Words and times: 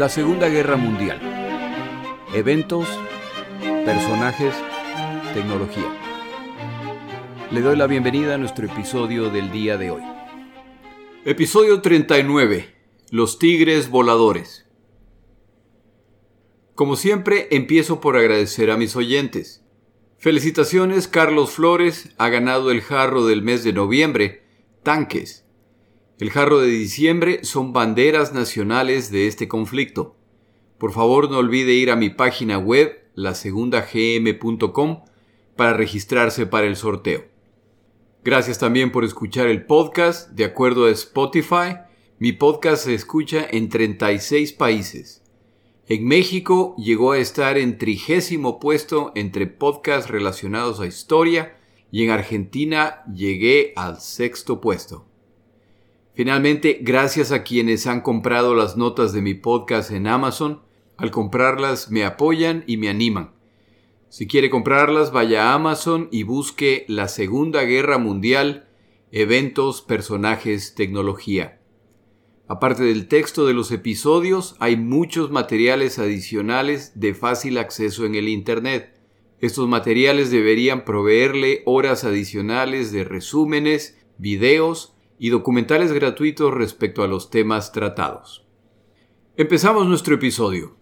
La 0.00 0.08
Segunda 0.08 0.48
Guerra 0.48 0.78
Mundial. 0.78 1.20
Eventos, 2.32 2.88
personajes, 3.84 4.54
tecnología. 5.34 5.94
Le 7.50 7.60
doy 7.60 7.76
la 7.76 7.86
bienvenida 7.86 8.36
a 8.36 8.38
nuestro 8.38 8.64
episodio 8.64 9.28
del 9.28 9.52
día 9.52 9.76
de 9.76 9.90
hoy. 9.90 10.02
Episodio 11.26 11.82
39. 11.82 12.74
Los 13.10 13.38
Tigres 13.38 13.90
Voladores. 13.90 14.66
Como 16.74 16.96
siempre, 16.96 17.48
empiezo 17.50 18.00
por 18.00 18.16
agradecer 18.16 18.70
a 18.70 18.78
mis 18.78 18.96
oyentes. 18.96 19.62
Felicitaciones, 20.16 21.08
Carlos 21.08 21.50
Flores 21.50 22.14
ha 22.16 22.30
ganado 22.30 22.70
el 22.70 22.80
jarro 22.80 23.26
del 23.26 23.42
mes 23.42 23.64
de 23.64 23.74
noviembre, 23.74 24.44
Tanques. 24.82 25.44
El 26.20 26.30
jarro 26.30 26.60
de 26.60 26.68
diciembre 26.68 27.44
son 27.44 27.72
banderas 27.72 28.34
nacionales 28.34 29.10
de 29.10 29.26
este 29.26 29.48
conflicto. 29.48 30.16
Por 30.76 30.92
favor 30.92 31.30
no 31.30 31.38
olvide 31.38 31.72
ir 31.72 31.90
a 31.90 31.96
mi 31.96 32.10
página 32.10 32.58
web, 32.58 33.06
lasegundagm.com, 33.14 35.04
para 35.56 35.72
registrarse 35.72 36.44
para 36.44 36.66
el 36.66 36.76
sorteo. 36.76 37.24
Gracias 38.22 38.58
también 38.58 38.92
por 38.92 39.06
escuchar 39.06 39.46
el 39.46 39.64
podcast. 39.64 40.28
De 40.32 40.44
acuerdo 40.44 40.84
a 40.84 40.90
Spotify, 40.90 41.78
mi 42.18 42.32
podcast 42.32 42.84
se 42.84 42.92
escucha 42.92 43.46
en 43.50 43.70
36 43.70 44.52
países. 44.52 45.22
En 45.86 46.06
México 46.06 46.76
llegó 46.76 47.12
a 47.12 47.18
estar 47.18 47.56
en 47.56 47.78
trigésimo 47.78 48.60
puesto 48.60 49.10
entre 49.14 49.46
podcasts 49.46 50.10
relacionados 50.10 50.80
a 50.80 50.86
historia 50.86 51.56
y 51.90 52.04
en 52.04 52.10
Argentina 52.10 53.04
llegué 53.10 53.72
al 53.74 54.02
sexto 54.02 54.60
puesto. 54.60 55.09
Finalmente, 56.20 56.80
gracias 56.82 57.32
a 57.32 57.44
quienes 57.44 57.86
han 57.86 58.02
comprado 58.02 58.54
las 58.54 58.76
notas 58.76 59.14
de 59.14 59.22
mi 59.22 59.32
podcast 59.32 59.90
en 59.90 60.06
Amazon, 60.06 60.60
al 60.98 61.10
comprarlas 61.10 61.90
me 61.90 62.04
apoyan 62.04 62.62
y 62.66 62.76
me 62.76 62.90
animan. 62.90 63.32
Si 64.10 64.26
quiere 64.26 64.50
comprarlas, 64.50 65.12
vaya 65.12 65.44
a 65.44 65.54
Amazon 65.54 66.08
y 66.12 66.24
busque 66.24 66.84
la 66.88 67.08
Segunda 67.08 67.62
Guerra 67.62 67.96
Mundial, 67.96 68.68
eventos, 69.10 69.80
personajes, 69.80 70.74
tecnología. 70.74 71.62
Aparte 72.48 72.82
del 72.82 73.08
texto 73.08 73.46
de 73.46 73.54
los 73.54 73.72
episodios, 73.72 74.56
hay 74.58 74.76
muchos 74.76 75.30
materiales 75.30 75.98
adicionales 75.98 77.00
de 77.00 77.14
fácil 77.14 77.56
acceso 77.56 78.04
en 78.04 78.14
el 78.14 78.28
Internet. 78.28 78.92
Estos 79.38 79.68
materiales 79.68 80.30
deberían 80.30 80.84
proveerle 80.84 81.62
horas 81.64 82.04
adicionales 82.04 82.92
de 82.92 83.04
resúmenes, 83.04 83.96
videos 84.18 84.99
y 85.22 85.28
documentales 85.28 85.92
gratuitos 85.92 86.54
respecto 86.54 87.02
a 87.02 87.06
los 87.06 87.28
temas 87.28 87.72
tratados. 87.72 88.46
Empezamos 89.36 89.86
nuestro 89.86 90.14
episodio. 90.14 90.78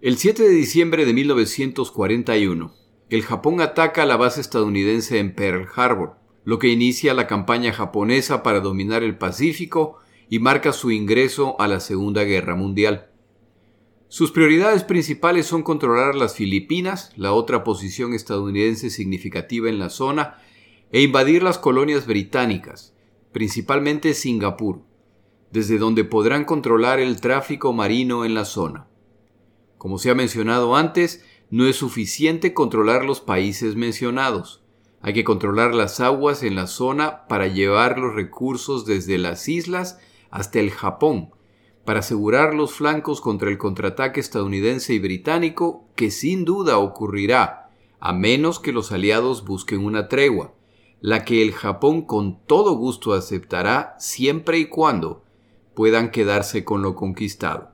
El 0.00 0.18
7 0.18 0.44
de 0.44 0.50
diciembre 0.50 1.04
de 1.04 1.12
1941, 1.12 2.72
el 3.10 3.22
Japón 3.22 3.60
ataca 3.60 4.06
la 4.06 4.16
base 4.16 4.40
estadounidense 4.40 5.18
en 5.18 5.34
Pearl 5.34 5.66
Harbor, 5.74 6.14
lo 6.44 6.60
que 6.60 6.68
inicia 6.68 7.12
la 7.12 7.26
campaña 7.26 7.72
japonesa 7.72 8.44
para 8.44 8.60
dominar 8.60 9.02
el 9.02 9.18
Pacífico 9.18 9.98
y 10.30 10.38
marca 10.38 10.72
su 10.72 10.92
ingreso 10.92 11.60
a 11.60 11.66
la 11.66 11.80
Segunda 11.80 12.22
Guerra 12.22 12.54
Mundial. 12.54 13.10
Sus 14.06 14.30
prioridades 14.30 14.84
principales 14.84 15.46
son 15.46 15.64
controlar 15.64 16.14
las 16.14 16.36
Filipinas, 16.36 17.10
la 17.16 17.32
otra 17.32 17.64
posición 17.64 18.14
estadounidense 18.14 18.90
significativa 18.90 19.68
en 19.68 19.80
la 19.80 19.90
zona, 19.90 20.40
e 20.92 21.02
invadir 21.02 21.42
las 21.42 21.58
colonias 21.58 22.06
británicas, 22.06 22.95
principalmente 23.36 24.14
Singapur, 24.14 24.80
desde 25.50 25.76
donde 25.76 26.04
podrán 26.04 26.46
controlar 26.46 27.00
el 27.00 27.20
tráfico 27.20 27.74
marino 27.74 28.24
en 28.24 28.32
la 28.32 28.46
zona. 28.46 28.86
Como 29.76 29.98
se 29.98 30.08
ha 30.08 30.14
mencionado 30.14 30.74
antes, 30.74 31.22
no 31.50 31.66
es 31.66 31.76
suficiente 31.76 32.54
controlar 32.54 33.04
los 33.04 33.20
países 33.20 33.76
mencionados. 33.76 34.64
Hay 35.02 35.12
que 35.12 35.22
controlar 35.22 35.74
las 35.74 36.00
aguas 36.00 36.42
en 36.42 36.54
la 36.54 36.66
zona 36.66 37.26
para 37.28 37.46
llevar 37.46 37.98
los 37.98 38.14
recursos 38.14 38.86
desde 38.86 39.18
las 39.18 39.50
islas 39.50 39.98
hasta 40.30 40.58
el 40.58 40.70
Japón, 40.70 41.28
para 41.84 41.98
asegurar 41.98 42.54
los 42.54 42.72
flancos 42.72 43.20
contra 43.20 43.50
el 43.50 43.58
contraataque 43.58 44.18
estadounidense 44.18 44.94
y 44.94 44.98
británico 44.98 45.84
que 45.94 46.10
sin 46.10 46.46
duda 46.46 46.78
ocurrirá, 46.78 47.68
a 48.00 48.14
menos 48.14 48.60
que 48.60 48.72
los 48.72 48.92
aliados 48.92 49.44
busquen 49.44 49.84
una 49.84 50.08
tregua, 50.08 50.55
la 51.00 51.24
que 51.24 51.42
el 51.42 51.52
Japón 51.52 52.02
con 52.02 52.44
todo 52.46 52.74
gusto 52.74 53.12
aceptará 53.12 53.94
siempre 53.98 54.58
y 54.58 54.66
cuando 54.66 55.24
puedan 55.74 56.10
quedarse 56.10 56.64
con 56.64 56.82
lo 56.82 56.94
conquistado. 56.94 57.70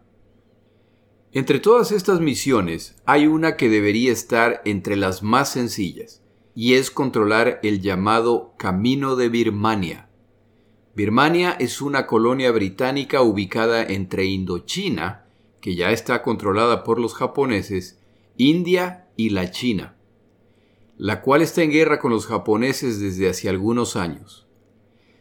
Entre 1.32 1.60
todas 1.60 1.92
estas 1.92 2.20
misiones 2.20 2.96
hay 3.06 3.26
una 3.26 3.56
que 3.56 3.68
debería 3.68 4.12
estar 4.12 4.60
entre 4.64 4.96
las 4.96 5.22
más 5.22 5.50
sencillas, 5.50 6.22
y 6.54 6.74
es 6.74 6.90
controlar 6.90 7.60
el 7.62 7.80
llamado 7.80 8.52
Camino 8.58 9.16
de 9.16 9.30
Birmania. 9.30 10.08
Birmania 10.94 11.52
es 11.52 11.80
una 11.80 12.06
colonia 12.06 12.50
británica 12.50 13.22
ubicada 13.22 13.82
entre 13.82 14.26
Indochina, 14.26 15.24
que 15.62 15.74
ya 15.74 15.90
está 15.90 16.22
controlada 16.22 16.84
por 16.84 16.98
los 16.98 17.14
japoneses, 17.14 17.98
India 18.36 19.08
y 19.16 19.30
la 19.30 19.50
China 19.50 19.96
la 20.96 21.22
cual 21.22 21.42
está 21.42 21.62
en 21.62 21.70
guerra 21.70 21.98
con 21.98 22.10
los 22.10 22.26
japoneses 22.26 23.00
desde 23.00 23.28
hace 23.28 23.48
algunos 23.48 23.96
años. 23.96 24.46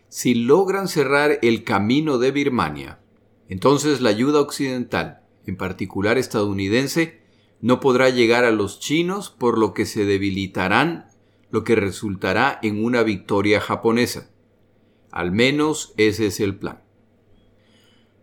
Si 0.09 0.33
logran 0.33 0.87
cerrar 0.87 1.39
el 1.41 1.63
camino 1.63 2.17
de 2.17 2.31
Birmania, 2.31 2.99
entonces 3.47 4.01
la 4.01 4.09
ayuda 4.09 4.41
occidental, 4.41 5.21
en 5.45 5.57
particular 5.57 6.17
estadounidense, 6.17 7.21
no 7.61 7.79
podrá 7.79 8.09
llegar 8.09 8.43
a 8.43 8.51
los 8.51 8.79
chinos 8.79 9.29
por 9.29 9.57
lo 9.57 9.73
que 9.73 9.85
se 9.85 10.05
debilitarán, 10.05 11.07
lo 11.49 11.63
que 11.63 11.75
resultará 11.75 12.59
en 12.61 12.83
una 12.83 13.03
victoria 13.03 13.61
japonesa. 13.61 14.31
Al 15.11 15.31
menos 15.31 15.93
ese 15.97 16.27
es 16.27 16.39
el 16.39 16.55
plan. 16.55 16.81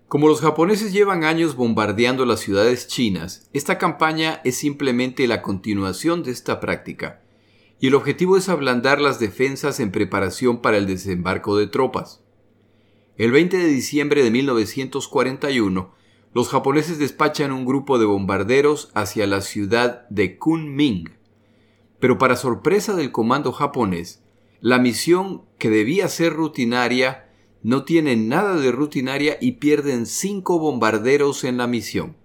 Como 0.08 0.28
los 0.28 0.40
japoneses 0.40 0.92
llevan 0.92 1.22
años 1.22 1.54
bombardeando 1.54 2.24
las 2.24 2.40
ciudades 2.40 2.88
chinas, 2.88 3.50
esta 3.52 3.76
campaña 3.76 4.40
es 4.44 4.56
simplemente 4.56 5.26
la 5.26 5.42
continuación 5.42 6.22
de 6.22 6.30
esta 6.30 6.60
práctica, 6.60 7.22
y 7.80 7.88
el 7.88 7.94
objetivo 7.94 8.36
es 8.36 8.48
ablandar 8.48 9.00
las 9.00 9.20
defensas 9.20 9.80
en 9.80 9.92
preparación 9.92 10.60
para 10.60 10.76
el 10.76 10.86
desembarco 10.86 11.56
de 11.56 11.68
tropas. 11.68 12.22
El 13.16 13.30
20 13.32 13.56
de 13.56 13.66
diciembre 13.66 14.22
de 14.22 14.30
1941, 14.30 15.94
los 16.34 16.48
japoneses 16.48 16.98
despachan 16.98 17.52
un 17.52 17.64
grupo 17.64 17.98
de 17.98 18.06
bombarderos 18.06 18.90
hacia 18.94 19.26
la 19.26 19.40
ciudad 19.40 20.08
de 20.08 20.38
Kunming. 20.38 21.10
Pero 22.00 22.18
para 22.18 22.36
sorpresa 22.36 22.94
del 22.94 23.12
comando 23.12 23.52
japonés, 23.52 24.22
la 24.60 24.78
misión 24.78 25.42
que 25.58 25.70
debía 25.70 26.08
ser 26.08 26.32
rutinaria 26.32 27.30
no 27.62 27.84
tiene 27.84 28.16
nada 28.16 28.56
de 28.56 28.70
rutinaria 28.70 29.36
y 29.40 29.52
pierden 29.52 30.06
cinco 30.06 30.58
bombarderos 30.58 31.44
en 31.44 31.56
la 31.58 31.66
misión 31.66 32.16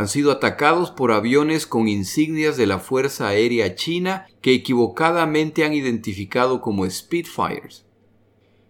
han 0.00 0.08
sido 0.08 0.32
atacados 0.32 0.90
por 0.90 1.12
aviones 1.12 1.66
con 1.66 1.86
insignias 1.86 2.56
de 2.56 2.66
la 2.66 2.78
Fuerza 2.78 3.28
Aérea 3.28 3.74
China 3.74 4.26
que 4.40 4.54
equivocadamente 4.54 5.62
han 5.62 5.74
identificado 5.74 6.62
como 6.62 6.88
Spitfires. 6.88 7.84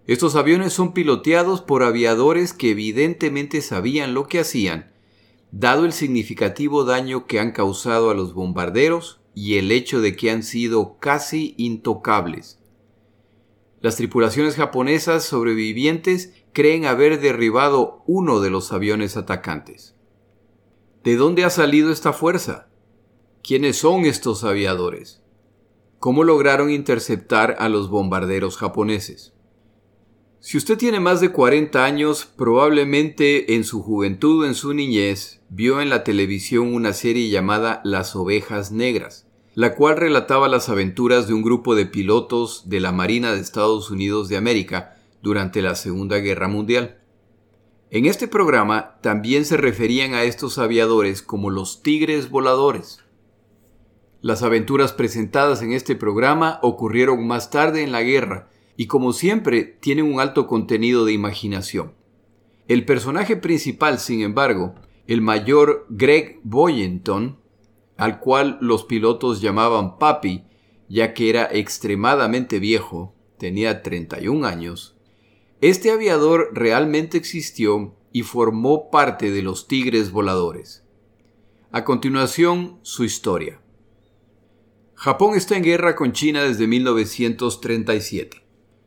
Estos 0.08 0.34
aviones 0.34 0.72
son 0.72 0.92
piloteados 0.92 1.60
por 1.60 1.84
aviadores 1.84 2.52
que 2.52 2.72
evidentemente 2.72 3.62
sabían 3.62 4.12
lo 4.12 4.26
que 4.26 4.40
hacían, 4.40 4.90
dado 5.52 5.84
el 5.84 5.92
significativo 5.92 6.82
daño 6.82 7.28
que 7.28 7.38
han 7.38 7.52
causado 7.52 8.10
a 8.10 8.14
los 8.14 8.34
bombarderos 8.34 9.20
y 9.32 9.56
el 9.58 9.70
hecho 9.70 10.00
de 10.00 10.16
que 10.16 10.32
han 10.32 10.42
sido 10.42 10.98
casi 10.98 11.54
intocables. 11.58 12.58
Las 13.80 13.94
tripulaciones 13.94 14.56
japonesas 14.56 15.22
sobrevivientes 15.22 16.32
creen 16.52 16.86
haber 16.86 17.20
derribado 17.20 18.02
uno 18.08 18.40
de 18.40 18.50
los 18.50 18.72
aviones 18.72 19.16
atacantes. 19.16 19.94
¿De 21.02 21.16
dónde 21.16 21.44
ha 21.44 21.50
salido 21.50 21.90
esta 21.90 22.12
fuerza? 22.12 22.68
¿Quiénes 23.42 23.78
son 23.78 24.04
estos 24.04 24.44
aviadores? 24.44 25.22
¿Cómo 25.98 26.24
lograron 26.24 26.70
interceptar 26.70 27.56
a 27.58 27.70
los 27.70 27.88
bombarderos 27.88 28.58
japoneses? 28.58 29.32
Si 30.40 30.58
usted 30.58 30.76
tiene 30.76 31.00
más 31.00 31.22
de 31.22 31.32
40 31.32 31.82
años, 31.82 32.26
probablemente 32.36 33.54
en 33.54 33.64
su 33.64 33.82
juventud 33.82 34.42
o 34.42 34.46
en 34.46 34.54
su 34.54 34.74
niñez 34.74 35.40
vio 35.48 35.80
en 35.80 35.88
la 35.88 36.04
televisión 36.04 36.74
una 36.74 36.92
serie 36.92 37.30
llamada 37.30 37.80
Las 37.82 38.14
ovejas 38.14 38.70
negras, 38.70 39.26
la 39.54 39.74
cual 39.74 39.96
relataba 39.96 40.48
las 40.48 40.68
aventuras 40.68 41.26
de 41.26 41.32
un 41.32 41.42
grupo 41.42 41.74
de 41.74 41.86
pilotos 41.86 42.68
de 42.68 42.80
la 42.80 42.92
Marina 42.92 43.32
de 43.32 43.40
Estados 43.40 43.90
Unidos 43.90 44.28
de 44.28 44.36
América 44.36 44.98
durante 45.22 45.62
la 45.62 45.74
Segunda 45.76 46.18
Guerra 46.18 46.48
Mundial. 46.48 46.99
En 47.92 48.06
este 48.06 48.28
programa 48.28 48.98
también 49.00 49.44
se 49.44 49.56
referían 49.56 50.14
a 50.14 50.22
estos 50.22 50.58
aviadores 50.58 51.22
como 51.22 51.50
los 51.50 51.82
tigres 51.82 52.30
voladores. 52.30 53.04
Las 54.20 54.44
aventuras 54.44 54.92
presentadas 54.92 55.60
en 55.60 55.72
este 55.72 55.96
programa 55.96 56.60
ocurrieron 56.62 57.26
más 57.26 57.50
tarde 57.50 57.82
en 57.82 57.90
la 57.90 58.02
guerra 58.02 58.48
y 58.76 58.86
como 58.86 59.12
siempre 59.12 59.64
tienen 59.64 60.04
un 60.04 60.20
alto 60.20 60.46
contenido 60.46 61.04
de 61.04 61.14
imaginación. 61.14 61.94
El 62.68 62.84
personaje 62.84 63.36
principal, 63.36 63.98
sin 63.98 64.22
embargo, 64.22 64.76
el 65.08 65.20
mayor 65.20 65.86
Greg 65.88 66.38
Boyenton, 66.44 67.40
al 67.96 68.20
cual 68.20 68.58
los 68.60 68.84
pilotos 68.84 69.40
llamaban 69.40 69.98
Papi, 69.98 70.44
ya 70.88 71.12
que 71.12 71.28
era 71.28 71.48
extremadamente 71.50 72.60
viejo, 72.60 73.16
tenía 73.36 73.82
31 73.82 74.46
años, 74.46 74.96
este 75.60 75.90
aviador 75.90 76.50
realmente 76.54 77.18
existió 77.18 77.94
y 78.12 78.22
formó 78.22 78.90
parte 78.90 79.30
de 79.30 79.42
los 79.42 79.68
Tigres 79.68 80.10
Voladores. 80.10 80.84
A 81.70 81.84
continuación, 81.84 82.78
su 82.82 83.04
historia. 83.04 83.60
Japón 84.94 85.36
está 85.36 85.56
en 85.56 85.62
guerra 85.62 85.96
con 85.96 86.12
China 86.12 86.42
desde 86.44 86.66
1937. 86.66 88.42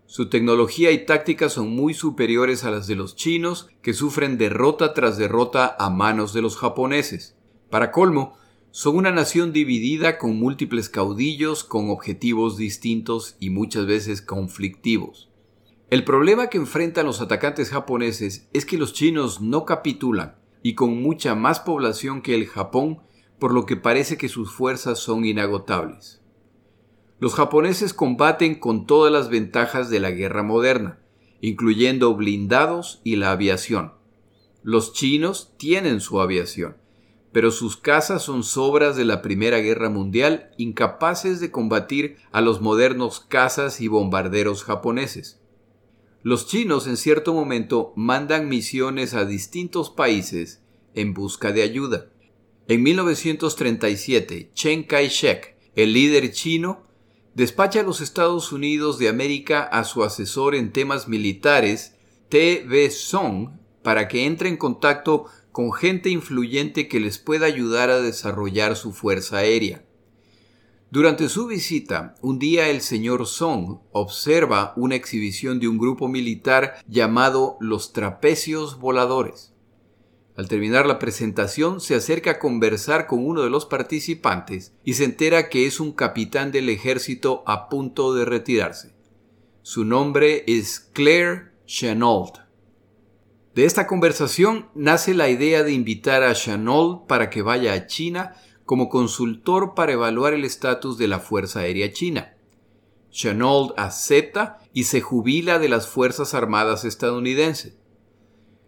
Su 0.07 0.29
tecnología 0.29 0.91
y 0.91 1.05
táctica 1.05 1.47
son 1.49 1.75
muy 1.75 1.93
superiores 1.93 2.63
a 2.63 2.71
las 2.71 2.87
de 2.87 2.95
los 2.95 3.15
chinos, 3.15 3.69
que 3.81 3.93
sufren 3.93 4.37
derrota 4.37 4.93
tras 4.93 5.17
derrota 5.17 5.75
a 5.79 5.89
manos 5.89 6.33
de 6.33 6.41
los 6.41 6.57
japoneses. 6.57 7.35
Para 7.69 7.91
colmo, 7.91 8.35
son 8.71 8.97
una 8.97 9.11
nación 9.11 9.53
dividida 9.53 10.17
con 10.17 10.37
múltiples 10.37 10.89
caudillos 10.89 11.63
con 11.63 11.91
objetivos 11.91 12.57
distintos 12.57 13.35
y 13.39 13.51
muchas 13.51 13.85
veces 13.85 14.23
conflictivos. 14.23 15.32
El 15.93 16.05
problema 16.05 16.47
que 16.47 16.57
enfrentan 16.57 17.05
los 17.05 17.21
atacantes 17.21 17.69
japoneses 17.69 18.49
es 18.51 18.65
que 18.65 18.79
los 18.79 18.93
chinos 18.93 19.41
no 19.41 19.63
capitulan 19.63 20.39
y 20.63 20.73
con 20.73 20.99
mucha 21.03 21.35
más 21.35 21.59
población 21.59 22.23
que 22.23 22.33
el 22.33 22.47
Japón, 22.47 23.03
por 23.37 23.53
lo 23.53 23.67
que 23.67 23.75
parece 23.75 24.17
que 24.17 24.27
sus 24.27 24.51
fuerzas 24.51 24.97
son 24.97 25.23
inagotables. 25.23 26.19
Los 27.19 27.35
japoneses 27.35 27.93
combaten 27.93 28.55
con 28.55 28.87
todas 28.87 29.13
las 29.13 29.29
ventajas 29.29 29.91
de 29.91 29.99
la 29.99 30.09
guerra 30.09 30.41
moderna, 30.41 30.97
incluyendo 31.41 32.15
blindados 32.15 32.99
y 33.03 33.17
la 33.17 33.29
aviación. 33.29 33.93
Los 34.63 34.93
chinos 34.93 35.53
tienen 35.57 36.01
su 36.01 36.19
aviación, 36.19 36.75
pero 37.31 37.51
sus 37.51 37.77
cazas 37.77 38.23
son 38.23 38.41
sobras 38.41 38.95
de 38.95 39.05
la 39.05 39.21
Primera 39.21 39.59
Guerra 39.59 39.89
Mundial, 39.89 40.49
incapaces 40.57 41.39
de 41.39 41.51
combatir 41.51 42.17
a 42.31 42.41
los 42.41 42.61
modernos 42.61 43.19
cazas 43.19 43.79
y 43.79 43.87
bombarderos 43.87 44.63
japoneses. 44.63 45.42
Los 46.23 46.47
chinos 46.47 46.87
en 46.87 46.95
cierto 46.95 47.33
momento 47.33 47.91
mandan 47.97 48.47
misiones 48.47 49.13
a 49.13 49.25
distintos 49.25 49.89
países 49.89 50.61
en 50.93 51.13
busca 51.13 51.51
de 51.51 51.63
ayuda. 51.63 52.07
En 52.69 52.81
1937, 52.81 54.51
Chen 54.53 54.83
Kai-shek, 54.83 55.57
el 55.75 55.91
líder 55.91 56.31
chino, 56.31 56.83
despacha 57.35 57.81
a 57.81 57.83
los 57.83 57.99
Estados 57.99 58.53
Unidos 58.53 58.99
de 58.99 59.09
América 59.09 59.63
a 59.63 59.83
su 59.83 60.01
asesor 60.01 60.55
en 60.55 60.71
temas 60.71 61.09
militares, 61.09 61.95
T.V. 62.29 62.89
Song, 62.91 63.49
para 63.83 64.07
que 64.07 64.25
entre 64.25 64.47
en 64.47 64.55
contacto 64.55 65.25
con 65.51 65.73
gente 65.73 66.09
influyente 66.09 66.87
que 66.87 67.01
les 67.01 67.17
pueda 67.17 67.47
ayudar 67.47 67.89
a 67.89 67.99
desarrollar 67.99 68.77
su 68.77 68.93
fuerza 68.93 69.39
aérea. 69.39 69.83
Durante 70.93 71.27
su 71.27 71.47
visita, 71.47 72.13
un 72.21 72.37
día 72.37 72.69
el 72.69 72.81
señor 72.81 73.25
Song 73.25 73.79
observa 73.93 74.73
una 74.75 74.93
exhibición 74.93 75.59
de 75.59 75.67
un 75.67 75.79
grupo 75.79 76.07
militar 76.07 76.75
llamado 76.87 77.57
los 77.59 77.93
trapecios 77.93 78.77
voladores. 78.77 79.55
Al 80.37 80.47
terminar 80.47 80.85
la 80.85 80.99
presentación, 80.99 81.81
se 81.81 81.95
acerca 81.95 82.29
a 82.29 82.37
conversar 82.37 83.07
con 83.07 83.25
uno 83.25 83.41
de 83.41 83.49
los 83.49 83.65
participantes 83.65 84.75
y 84.83 84.93
se 84.93 85.05
entera 85.05 85.49
que 85.49 85.65
es 85.65 85.79
un 85.79 85.93
capitán 85.93 86.51
del 86.51 86.69
ejército 86.69 87.41
a 87.47 87.69
punto 87.69 88.13
de 88.13 88.25
retirarse. 88.25 88.93
Su 89.63 89.85
nombre 89.85 90.43
es 90.45 90.79
Claire 90.79 91.53
Chenault. 91.65 92.37
De 93.55 93.65
esta 93.65 93.87
conversación 93.87 94.67
nace 94.75 95.15
la 95.15 95.29
idea 95.29 95.63
de 95.63 95.73
invitar 95.73 96.21
a 96.21 96.35
Chanol 96.35 97.07
para 97.07 97.31
que 97.31 97.41
vaya 97.41 97.73
a 97.73 97.87
China 97.87 98.35
como 98.65 98.89
consultor 98.89 99.73
para 99.75 99.93
evaluar 99.93 100.33
el 100.33 100.45
estatus 100.45 100.97
de 100.97 101.07
la 101.07 101.19
Fuerza 101.19 101.61
Aérea 101.61 101.91
China. 101.91 102.35
Chanol 103.11 103.73
acepta 103.77 104.59
y 104.73 104.85
se 104.85 105.01
jubila 105.01 105.59
de 105.59 105.69
las 105.69 105.87
Fuerzas 105.87 106.33
Armadas 106.33 106.85
estadounidenses. 106.85 107.77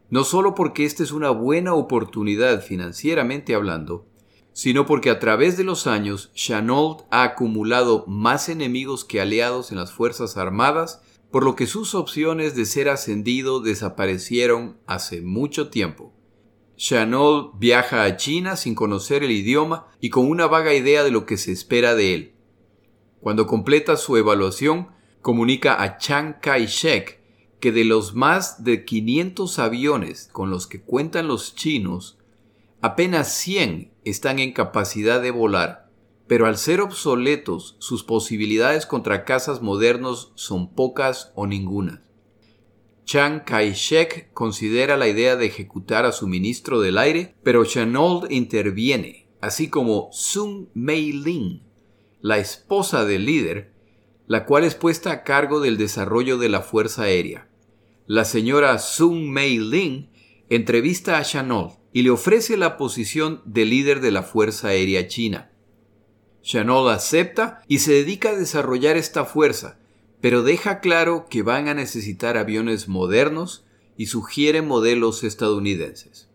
No 0.10 0.24
solo 0.24 0.54
porque 0.54 0.86
esta 0.86 1.02
es 1.04 1.12
una 1.12 1.32
buena 1.32 1.74
oportunidad 1.74 2.62
financieramente 2.62 3.56
hablando, 3.56 4.06
sino 4.54 4.86
porque 4.86 5.10
a 5.10 5.20
través 5.20 5.58
de 5.58 5.64
los 5.64 5.88
años 5.88 6.32
Chanol 6.34 6.98
ha 7.10 7.24
acumulado 7.24 8.06
más 8.08 8.48
enemigos 8.48 9.04
que 9.04 9.20
aliados 9.20 9.72
en 9.72 9.78
las 9.78 9.92
Fuerzas 9.92 10.38
Armadas 10.38 11.02
por 11.36 11.44
lo 11.44 11.58
que 11.58 11.68
sus 11.68 11.96
opciones 11.96 12.56
de 12.56 12.64
ser 12.64 12.88
ascendido 12.88 13.60
desaparecieron 13.60 14.78
hace 14.88 15.22
mucho 15.22 15.70
tiempo. 15.70 16.15
Chanol 16.78 17.52
viaja 17.58 18.04
a 18.04 18.18
China 18.18 18.56
sin 18.56 18.76
conocer 18.76 19.24
el 19.24 19.32
idioma 19.32 19.88
y 20.00 20.10
con 20.10 20.30
una 20.30 20.48
vaga 20.48 20.74
idea 20.74 21.04
de 21.04 21.12
lo 21.12 21.26
que 21.26 21.38
se 21.38 21.52
espera 21.52 21.96
de 21.96 22.14
él. 22.14 22.34
Cuando 23.22 23.48
completa 23.48 23.98
su 23.98 24.18
evaluación, 24.18 24.90
comunica 25.22 25.82
a 25.82 25.98
Chiang 25.98 26.40
Kai-shek 26.42 27.22
que 27.60 27.72
de 27.72 27.86
los 27.86 28.14
más 28.14 28.64
de 28.64 28.86
500 28.86 29.60
aviones 29.60 30.30
con 30.32 30.50
los 30.50 30.68
que 30.68 30.82
cuentan 30.82 31.28
los 31.28 31.56
chinos, 31.56 32.18
apenas 32.82 33.34
100 33.34 33.92
están 34.04 34.40
en 34.40 34.52
capacidad 34.52 35.22
de 35.22 35.32
volar 35.32 35.86
pero 36.28 36.48
al 36.48 36.58
ser 36.58 36.82
obsoletos, 36.82 37.76
sus 37.80 38.04
posibilidades 38.04 38.86
contra 38.86 39.26
cazas 39.26 39.62
modernos 39.62 40.32
son 40.36 40.74
pocas 40.74 41.32
o 41.36 41.46
ninguna. 41.46 42.02
Chiang 43.06 43.44
Kai-shek 43.46 44.34
considera 44.34 44.98
la 44.98 45.08
idea 45.08 45.36
de 45.36 45.46
ejecutar 45.46 46.06
a 46.06 46.12
su 46.12 46.28
ministro 46.28 46.82
del 46.82 46.98
aire, 46.98 47.36
pero 47.44 47.64
Chenold 47.64 48.32
interviene, 48.32 49.28
así 49.42 49.70
como 49.70 50.10
Sun 50.12 50.70
Mei-ling, 50.74 51.62
la 52.22 52.40
esposa 52.40 53.06
del 53.06 53.26
líder, 53.26 53.72
la 54.26 54.46
cual 54.46 54.64
es 54.64 54.74
puesta 54.74 55.12
a 55.12 55.24
cargo 55.24 55.60
del 55.60 55.78
desarrollo 55.78 56.40
de 56.40 56.50
la 56.50 56.62
Fuerza 56.62 57.04
Aérea. 57.04 57.48
La 58.08 58.26
señora 58.26 58.80
Sun 58.80 59.32
Mei-ling 59.32 60.10
entrevista 60.50 61.18
a 61.18 61.24
Chenold 61.24 61.74
y 61.94 62.02
le 62.02 62.10
ofrece 62.10 62.58
la 62.58 62.76
posición 62.76 63.42
de 63.46 63.66
líder 63.66 64.02
de 64.02 64.12
la 64.12 64.24
Fuerza 64.24 64.70
Aérea 64.70 65.08
China. 65.08 65.52
Chanol 66.42 66.90
acepta 66.92 67.62
y 67.68 67.80
se 67.80 67.94
dedica 67.94 68.30
a 68.30 68.36
desarrollar 68.36 68.98
esta 68.98 69.26
fuerza, 69.26 69.80
pero 70.26 70.42
deja 70.42 70.80
claro 70.80 71.28
que 71.30 71.44
van 71.44 71.68
a 71.68 71.76
necesitar 71.76 72.36
aviones 72.36 72.88
modernos 72.88 73.64
y 73.96 74.08
sugiere 74.08 74.64
modelos 74.64 75.24
estadounidenses. 75.24 76.32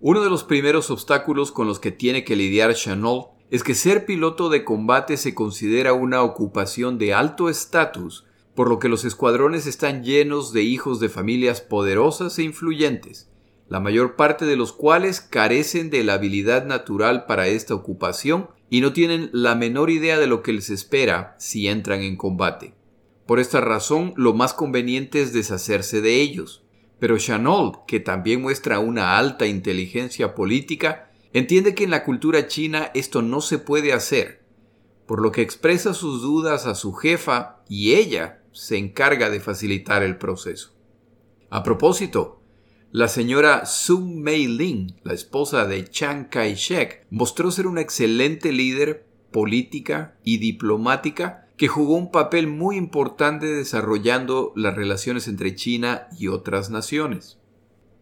Uno 0.00 0.22
de 0.22 0.30
los 0.30 0.44
primeros 0.44 0.92
obstáculos 0.92 1.50
con 1.50 1.66
los 1.66 1.80
que 1.80 1.90
tiene 1.90 2.22
que 2.22 2.36
lidiar 2.36 2.72
Chanol 2.76 3.24
es 3.50 3.64
que 3.64 3.74
ser 3.74 4.06
piloto 4.06 4.48
de 4.48 4.62
combate 4.62 5.16
se 5.16 5.34
considera 5.34 5.92
una 5.92 6.22
ocupación 6.22 6.98
de 6.98 7.14
alto 7.14 7.48
estatus, 7.48 8.24
por 8.54 8.68
lo 8.68 8.78
que 8.78 8.88
los 8.88 9.04
escuadrones 9.04 9.66
están 9.66 10.04
llenos 10.04 10.52
de 10.52 10.62
hijos 10.62 11.00
de 11.00 11.08
familias 11.08 11.60
poderosas 11.60 12.38
e 12.38 12.44
influyentes, 12.44 13.28
la 13.68 13.80
mayor 13.80 14.14
parte 14.14 14.44
de 14.44 14.54
los 14.54 14.72
cuales 14.72 15.20
carecen 15.20 15.90
de 15.90 16.04
la 16.04 16.14
habilidad 16.14 16.64
natural 16.64 17.26
para 17.26 17.48
esta 17.48 17.74
ocupación 17.74 18.50
y 18.70 18.82
no 18.82 18.92
tienen 18.92 19.30
la 19.32 19.56
menor 19.56 19.90
idea 19.90 20.16
de 20.16 20.28
lo 20.28 20.44
que 20.44 20.52
les 20.52 20.70
espera 20.70 21.34
si 21.40 21.66
entran 21.66 22.02
en 22.02 22.16
combate. 22.16 22.75
Por 23.26 23.40
esta 23.40 23.60
razón, 23.60 24.14
lo 24.16 24.34
más 24.34 24.54
conveniente 24.54 25.20
es 25.20 25.32
deshacerse 25.32 26.00
de 26.00 26.20
ellos. 26.20 26.62
Pero 26.98 27.18
Chanol, 27.18 27.80
que 27.86 28.00
también 28.00 28.40
muestra 28.40 28.78
una 28.78 29.18
alta 29.18 29.46
inteligencia 29.46 30.34
política, 30.34 31.10
entiende 31.32 31.74
que 31.74 31.84
en 31.84 31.90
la 31.90 32.04
cultura 32.04 32.46
china 32.46 32.90
esto 32.94 33.22
no 33.22 33.40
se 33.40 33.58
puede 33.58 33.92
hacer, 33.92 34.42
por 35.06 35.20
lo 35.20 35.32
que 35.32 35.42
expresa 35.42 35.92
sus 35.92 36.22
dudas 36.22 36.66
a 36.66 36.74
su 36.74 36.94
jefa 36.94 37.62
y 37.68 37.94
ella 37.94 38.42
se 38.52 38.78
encarga 38.78 39.28
de 39.28 39.40
facilitar 39.40 40.02
el 40.02 40.16
proceso. 40.16 40.72
A 41.50 41.62
propósito, 41.62 42.40
la 42.92 43.08
señora 43.08 43.66
Sun 43.66 44.22
Mei-ling, 44.22 44.96
la 45.02 45.12
esposa 45.12 45.66
de 45.66 45.84
Chiang 45.84 46.28
Kai-shek, 46.30 47.06
mostró 47.10 47.50
ser 47.50 47.66
una 47.66 47.82
excelente 47.82 48.52
líder 48.52 49.06
política 49.30 50.16
y 50.24 50.38
diplomática 50.38 51.45
que 51.56 51.68
jugó 51.68 51.94
un 51.94 52.10
papel 52.10 52.48
muy 52.48 52.76
importante 52.76 53.46
desarrollando 53.46 54.52
las 54.56 54.76
relaciones 54.76 55.26
entre 55.26 55.54
China 55.54 56.06
y 56.18 56.28
otras 56.28 56.68
naciones. 56.68 57.38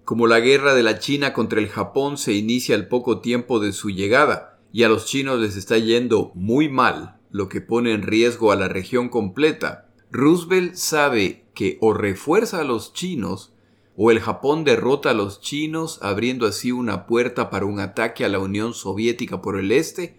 Como 0.04 0.26
la 0.26 0.40
guerra 0.40 0.75
de 0.75 0.82
la 0.82 0.99
China 0.99 1.32
contra 1.32 1.61
el 1.61 1.68
Japón 1.68 2.18
se 2.18 2.32
inicia 2.32 2.75
al 2.75 2.88
poco 2.88 3.20
tiempo 3.20 3.61
de 3.61 3.73
su 3.73 3.90
llegada 3.90 4.58
y 4.73 4.82
a 4.82 4.88
los 4.88 5.06
chinos 5.06 5.38
les 5.38 5.56
está 5.56 5.78
yendo 5.78 6.32
muy 6.34 6.68
mal, 6.68 7.20
lo 7.30 7.49
que 7.49 7.61
pone 7.61 7.92
en 7.92 8.02
riesgo 8.02 8.50
a 8.50 8.56
la 8.56 8.68
región 8.68 9.08
completa, 9.08 9.88
Roosevelt 10.11 10.75
sabe 10.75 11.44
que 11.54 11.78
o 11.80 11.94
refuerza 11.94 12.61
a 12.61 12.64
los 12.64 12.92
chinos 12.92 13.52
o 13.96 14.11
el 14.11 14.18
Japón 14.20 14.64
derrota 14.64 15.11
a 15.11 15.14
los 15.14 15.40
chinos 15.40 16.00
abriendo 16.02 16.46
así 16.46 16.73
una 16.73 17.06
puerta 17.06 17.50
para 17.50 17.66
un 17.66 17.78
ataque 17.78 18.25
a 18.25 18.28
la 18.28 18.40
Unión 18.40 18.75
Soviética 18.75 19.40
por 19.40 19.58
el 19.58 19.70
este, 19.70 20.18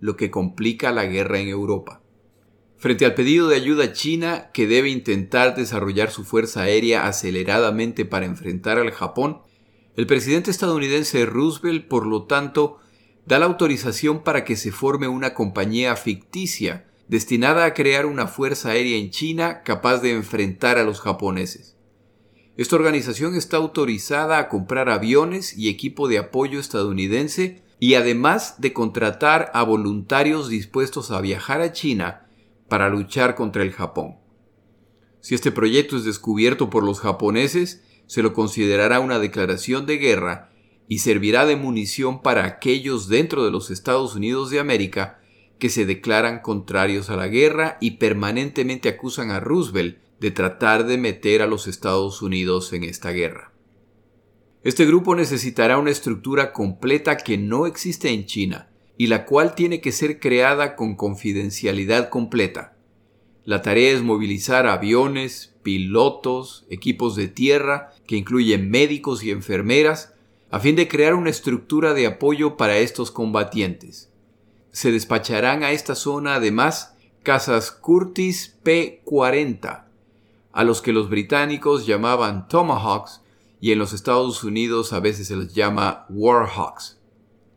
lo 0.00 0.16
que 0.16 0.30
complica 0.30 0.92
la 0.92 1.06
guerra 1.06 1.40
en 1.40 1.48
Europa. 1.48 2.02
Frente 2.84 3.06
al 3.06 3.14
pedido 3.14 3.48
de 3.48 3.56
ayuda 3.56 3.94
china, 3.94 4.50
que 4.52 4.66
debe 4.66 4.90
intentar 4.90 5.56
desarrollar 5.56 6.10
su 6.10 6.22
fuerza 6.22 6.60
aérea 6.60 7.06
aceleradamente 7.06 8.04
para 8.04 8.26
enfrentar 8.26 8.76
al 8.76 8.90
Japón, 8.90 9.38
El 9.96 10.06
presidente 10.06 10.50
estadounidense 10.50 11.24
Roosevelt, 11.24 11.88
por 11.88 12.06
lo 12.06 12.24
tanto, 12.24 12.76
da 13.24 13.38
la 13.38 13.46
autorización 13.46 14.22
para 14.22 14.44
que 14.44 14.56
se 14.56 14.70
forme 14.70 15.08
una 15.08 15.32
compañía 15.32 15.96
ficticia 15.96 16.84
destinada 17.08 17.64
a 17.64 17.72
crear 17.72 18.04
una 18.04 18.26
fuerza 18.26 18.72
aérea 18.72 18.98
en 18.98 19.08
China 19.08 19.62
capaz 19.62 20.02
de 20.02 20.10
enfrentar 20.10 20.76
a 20.76 20.84
los 20.84 21.00
japoneses. 21.00 21.78
Esta 22.58 22.76
organización 22.76 23.34
está 23.34 23.56
autorizada 23.56 24.36
a 24.36 24.50
comprar 24.50 24.90
aviones 24.90 25.56
y 25.56 25.70
equipo 25.70 26.06
de 26.06 26.18
apoyo 26.18 26.60
estadounidense 26.60 27.62
y 27.80 27.94
además 27.94 28.60
de 28.60 28.74
contratar 28.74 29.50
a 29.54 29.62
voluntarios 29.62 30.50
dispuestos 30.50 31.10
a 31.10 31.22
viajar 31.22 31.62
a 31.62 31.72
China 31.72 32.23
para 32.68 32.88
luchar 32.88 33.34
contra 33.34 33.62
el 33.62 33.72
Japón. 33.72 34.16
Si 35.20 35.34
este 35.34 35.52
proyecto 35.52 35.96
es 35.96 36.04
descubierto 36.04 36.70
por 36.70 36.84
los 36.84 37.00
japoneses, 37.00 37.82
se 38.06 38.22
lo 38.22 38.32
considerará 38.32 39.00
una 39.00 39.18
declaración 39.18 39.86
de 39.86 39.96
guerra 39.96 40.50
y 40.88 40.98
servirá 40.98 41.46
de 41.46 41.56
munición 41.56 42.20
para 42.20 42.44
aquellos 42.44 43.08
dentro 43.08 43.44
de 43.44 43.50
los 43.50 43.70
Estados 43.70 44.14
Unidos 44.14 44.50
de 44.50 44.60
América 44.60 45.20
que 45.58 45.70
se 45.70 45.86
declaran 45.86 46.40
contrarios 46.40 47.08
a 47.10 47.16
la 47.16 47.28
guerra 47.28 47.78
y 47.80 47.92
permanentemente 47.92 48.88
acusan 48.88 49.30
a 49.30 49.40
Roosevelt 49.40 49.98
de 50.20 50.30
tratar 50.30 50.84
de 50.84 50.98
meter 50.98 51.42
a 51.42 51.46
los 51.46 51.66
Estados 51.66 52.20
Unidos 52.20 52.72
en 52.72 52.84
esta 52.84 53.10
guerra. 53.10 53.52
Este 54.62 54.84
grupo 54.84 55.14
necesitará 55.14 55.78
una 55.78 55.90
estructura 55.90 56.52
completa 56.52 57.16
que 57.16 57.38
no 57.38 57.66
existe 57.66 58.10
en 58.10 58.26
China 58.26 58.68
y 58.96 59.08
la 59.08 59.24
cual 59.24 59.54
tiene 59.54 59.80
que 59.80 59.92
ser 59.92 60.20
creada 60.20 60.76
con 60.76 60.94
confidencialidad 60.96 62.08
completa. 62.08 62.76
La 63.44 63.62
tarea 63.62 63.92
es 63.92 64.02
movilizar 64.02 64.66
aviones, 64.66 65.54
pilotos, 65.62 66.64
equipos 66.70 67.16
de 67.16 67.28
tierra, 67.28 67.92
que 68.06 68.16
incluyen 68.16 68.70
médicos 68.70 69.22
y 69.24 69.30
enfermeras, 69.30 70.14
a 70.50 70.60
fin 70.60 70.76
de 70.76 70.88
crear 70.88 71.14
una 71.14 71.30
estructura 71.30 71.94
de 71.94 72.06
apoyo 72.06 72.56
para 72.56 72.78
estos 72.78 73.10
combatientes 73.10 74.10
se 74.74 74.90
despacharán 74.90 75.62
a 75.62 75.70
esta 75.70 75.94
zona 75.94 76.34
además 76.34 76.96
casas 77.22 77.70
Curtis 77.70 78.56
P-40, 78.64 79.84
a 80.52 80.64
los 80.64 80.82
que 80.82 80.92
los 80.92 81.08
británicos 81.08 81.86
llamaban 81.86 82.48
Tomahawks 82.48 83.22
y 83.60 83.70
en 83.70 83.78
los 83.78 83.92
Estados 83.92 84.42
Unidos 84.42 84.92
a 84.92 84.98
veces 84.98 85.28
se 85.28 85.36
les 85.36 85.54
llama 85.54 86.06
Warhawks. 86.10 86.98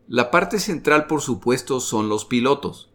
La 0.08 0.32
parte 0.32 0.60
central, 0.60 1.08
por 1.08 1.22
supuesto, 1.22 1.80
son 1.80 2.10
los 2.10 2.26
pilotos, 2.26 2.92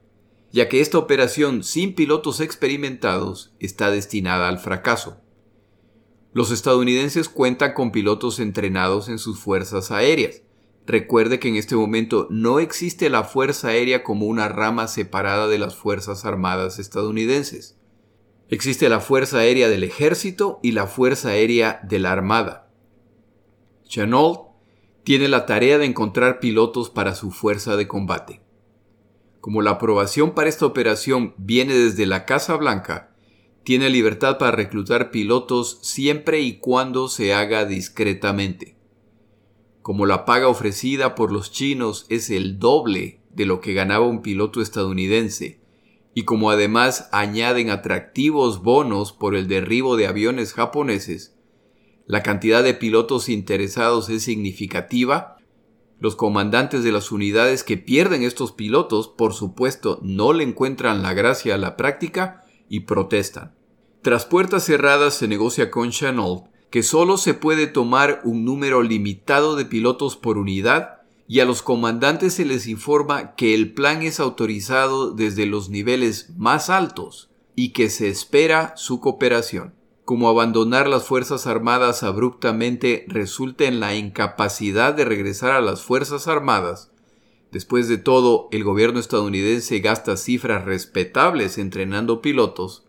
ya 0.50 0.68
que 0.68 0.80
esta 0.80 0.98
operación 0.98 1.62
sin 1.62 1.94
pilotos 1.94 2.40
experimentados 2.40 3.54
está 3.58 3.90
destinada 3.90 4.48
al 4.48 4.58
fracaso. 4.58 5.18
Los 6.32 6.50
estadounidenses 6.50 7.28
cuentan 7.28 7.74
con 7.74 7.92
pilotos 7.92 8.40
entrenados 8.40 9.08
en 9.08 9.18
sus 9.18 9.38
fuerzas 9.38 9.90
aéreas, 9.90 10.42
Recuerde 10.86 11.38
que 11.38 11.48
en 11.48 11.56
este 11.56 11.76
momento 11.76 12.26
no 12.30 12.58
existe 12.58 13.08
la 13.08 13.22
Fuerza 13.22 13.68
Aérea 13.68 14.02
como 14.02 14.26
una 14.26 14.48
rama 14.48 14.88
separada 14.88 15.46
de 15.46 15.58
las 15.58 15.76
Fuerzas 15.76 16.24
Armadas 16.24 16.78
estadounidenses. 16.80 17.78
Existe 18.48 18.88
la 18.88 18.98
Fuerza 18.98 19.38
Aérea 19.38 19.68
del 19.68 19.84
Ejército 19.84 20.58
y 20.62 20.72
la 20.72 20.88
Fuerza 20.88 21.28
Aérea 21.30 21.80
de 21.84 22.00
la 22.00 22.10
Armada. 22.10 22.68
Chenault 23.84 24.51
tiene 25.04 25.28
la 25.28 25.46
tarea 25.46 25.78
de 25.78 25.86
encontrar 25.86 26.38
pilotos 26.38 26.90
para 26.90 27.14
su 27.14 27.30
fuerza 27.30 27.76
de 27.76 27.88
combate. 27.88 28.40
Como 29.40 29.60
la 29.60 29.72
aprobación 29.72 30.32
para 30.32 30.48
esta 30.48 30.66
operación 30.66 31.34
viene 31.36 31.74
desde 31.74 32.06
la 32.06 32.24
Casa 32.24 32.56
Blanca, 32.56 33.12
tiene 33.64 33.90
libertad 33.90 34.38
para 34.38 34.52
reclutar 34.52 35.10
pilotos 35.10 35.78
siempre 35.82 36.40
y 36.40 36.58
cuando 36.58 37.08
se 37.08 37.34
haga 37.34 37.64
discretamente. 37.64 38.76
Como 39.82 40.06
la 40.06 40.24
paga 40.24 40.48
ofrecida 40.48 41.14
por 41.16 41.32
los 41.32 41.50
chinos 41.50 42.06
es 42.08 42.30
el 42.30 42.58
doble 42.60 43.20
de 43.30 43.46
lo 43.46 43.60
que 43.60 43.72
ganaba 43.72 44.06
un 44.06 44.22
piloto 44.22 44.60
estadounidense, 44.60 45.60
y 46.14 46.24
como 46.24 46.50
además 46.50 47.08
añaden 47.10 47.70
atractivos 47.70 48.62
bonos 48.62 49.12
por 49.12 49.34
el 49.34 49.48
derribo 49.48 49.96
de 49.96 50.06
aviones 50.06 50.52
japoneses, 50.52 51.34
la 52.06 52.22
cantidad 52.22 52.62
de 52.62 52.74
pilotos 52.74 53.28
interesados 53.28 54.08
es 54.08 54.22
significativa, 54.22 55.36
los 55.98 56.16
comandantes 56.16 56.82
de 56.82 56.90
las 56.90 57.12
unidades 57.12 57.62
que 57.62 57.76
pierden 57.76 58.22
estos 58.22 58.52
pilotos, 58.52 59.08
por 59.08 59.34
supuesto, 59.34 60.00
no 60.02 60.32
le 60.32 60.42
encuentran 60.42 61.02
la 61.02 61.14
gracia 61.14 61.54
a 61.54 61.58
la 61.58 61.76
práctica 61.76 62.42
y 62.68 62.80
protestan. 62.80 63.54
Tras 64.02 64.24
puertas 64.26 64.64
cerradas 64.64 65.14
se 65.14 65.28
negocia 65.28 65.70
con 65.70 65.90
Chenault 65.90 66.46
que 66.72 66.82
solo 66.82 67.18
se 67.18 67.34
puede 67.34 67.66
tomar 67.66 68.22
un 68.24 68.46
número 68.46 68.82
limitado 68.82 69.56
de 69.56 69.66
pilotos 69.66 70.16
por 70.16 70.38
unidad 70.38 71.02
y 71.28 71.40
a 71.40 71.44
los 71.44 71.60
comandantes 71.60 72.32
se 72.32 72.46
les 72.46 72.66
informa 72.66 73.34
que 73.34 73.54
el 73.54 73.74
plan 73.74 74.02
es 74.02 74.20
autorizado 74.20 75.12
desde 75.12 75.44
los 75.44 75.68
niveles 75.68 76.30
más 76.36 76.70
altos 76.70 77.30
y 77.54 77.74
que 77.74 77.90
se 77.90 78.08
espera 78.08 78.72
su 78.76 79.00
cooperación. 79.00 79.74
Como 80.04 80.28
abandonar 80.28 80.88
las 80.88 81.04
Fuerzas 81.04 81.46
Armadas 81.46 82.02
abruptamente 82.02 83.04
resulta 83.08 83.64
en 83.64 83.78
la 83.78 83.94
incapacidad 83.94 84.94
de 84.94 85.04
regresar 85.04 85.52
a 85.52 85.60
las 85.60 85.82
Fuerzas 85.82 86.26
Armadas, 86.26 86.90
después 87.52 87.86
de 87.88 87.98
todo 87.98 88.48
el 88.50 88.64
gobierno 88.64 88.98
estadounidense 88.98 89.78
gasta 89.78 90.16
cifras 90.16 90.64
respetables 90.64 91.56
entrenando 91.56 92.20
pilotos, 92.20 92.84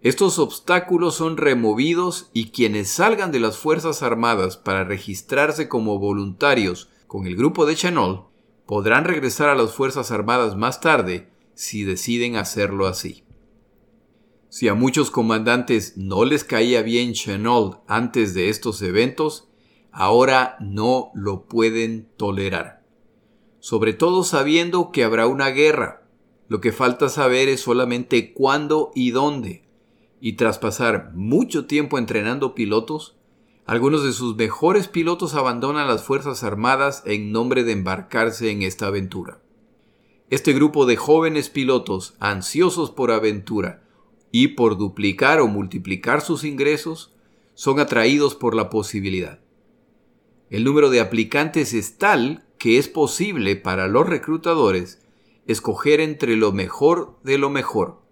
estos 0.00 0.38
obstáculos 0.38 1.16
son 1.16 1.36
removidos 1.36 2.30
y 2.32 2.50
quienes 2.50 2.88
salgan 2.88 3.32
de 3.32 3.40
las 3.40 3.58
Fuerzas 3.58 4.02
Armadas 4.04 4.56
para 4.56 4.84
registrarse 4.84 5.68
como 5.68 5.98
voluntarios 5.98 6.88
con 7.08 7.26
el 7.26 7.34
grupo 7.34 7.66
de 7.66 7.74
Chenol 7.74 8.26
podrán 8.64 9.04
regresar 9.04 9.48
a 9.48 9.56
las 9.56 9.72
Fuerzas 9.72 10.12
Armadas 10.12 10.56
más 10.56 10.80
tarde 10.80 11.28
si 11.54 11.82
deciden 11.82 12.36
hacerlo 12.36 12.86
así. 12.86 13.24
Si 14.48 14.68
a 14.68 14.74
muchos 14.74 15.10
comandantes 15.10 15.96
no 15.96 16.24
les 16.24 16.44
caía 16.44 16.82
bien 16.82 17.12
Chenol 17.12 17.78
antes 17.86 18.34
de 18.34 18.48
estos 18.48 18.80
eventos, 18.82 19.48
ahora 19.92 20.56
no 20.60 21.10
lo 21.14 21.44
pueden 21.46 22.08
tolerar. 22.16 22.82
Sobre 23.60 23.92
todo 23.92 24.24
sabiendo 24.24 24.92
que 24.92 25.04
habrá 25.04 25.26
una 25.26 25.48
guerra. 25.48 26.02
Lo 26.48 26.60
que 26.60 26.72
falta 26.72 27.08
saber 27.08 27.48
es 27.48 27.60
solamente 27.60 28.32
cuándo 28.32 28.90
y 28.94 29.10
dónde 29.10 29.68
y 30.20 30.34
tras 30.34 30.58
pasar 30.58 31.12
mucho 31.14 31.66
tiempo 31.66 31.98
entrenando 31.98 32.54
pilotos, 32.54 33.16
algunos 33.66 34.02
de 34.02 34.12
sus 34.12 34.36
mejores 34.36 34.88
pilotos 34.88 35.34
abandonan 35.34 35.86
las 35.86 36.02
Fuerzas 36.02 36.42
Armadas 36.42 37.02
en 37.04 37.32
nombre 37.32 37.64
de 37.64 37.72
embarcarse 37.72 38.50
en 38.50 38.62
esta 38.62 38.86
aventura. 38.86 39.40
Este 40.30 40.52
grupo 40.52 40.86
de 40.86 40.96
jóvenes 40.96 41.48
pilotos 41.48 42.14
ansiosos 42.18 42.90
por 42.90 43.10
aventura 43.10 43.82
y 44.30 44.48
por 44.48 44.76
duplicar 44.76 45.40
o 45.40 45.46
multiplicar 45.46 46.20
sus 46.20 46.44
ingresos 46.44 47.12
son 47.54 47.80
atraídos 47.80 48.34
por 48.34 48.54
la 48.54 48.70
posibilidad. 48.70 49.40
El 50.50 50.64
número 50.64 50.90
de 50.90 51.00
aplicantes 51.00 51.74
es 51.74 51.98
tal 51.98 52.44
que 52.58 52.78
es 52.78 52.88
posible 52.88 53.56
para 53.56 53.88
los 53.88 54.08
reclutadores 54.08 55.00
escoger 55.46 56.00
entre 56.00 56.36
lo 56.36 56.52
mejor 56.52 57.18
de 57.24 57.38
lo 57.38 57.50
mejor 57.50 58.08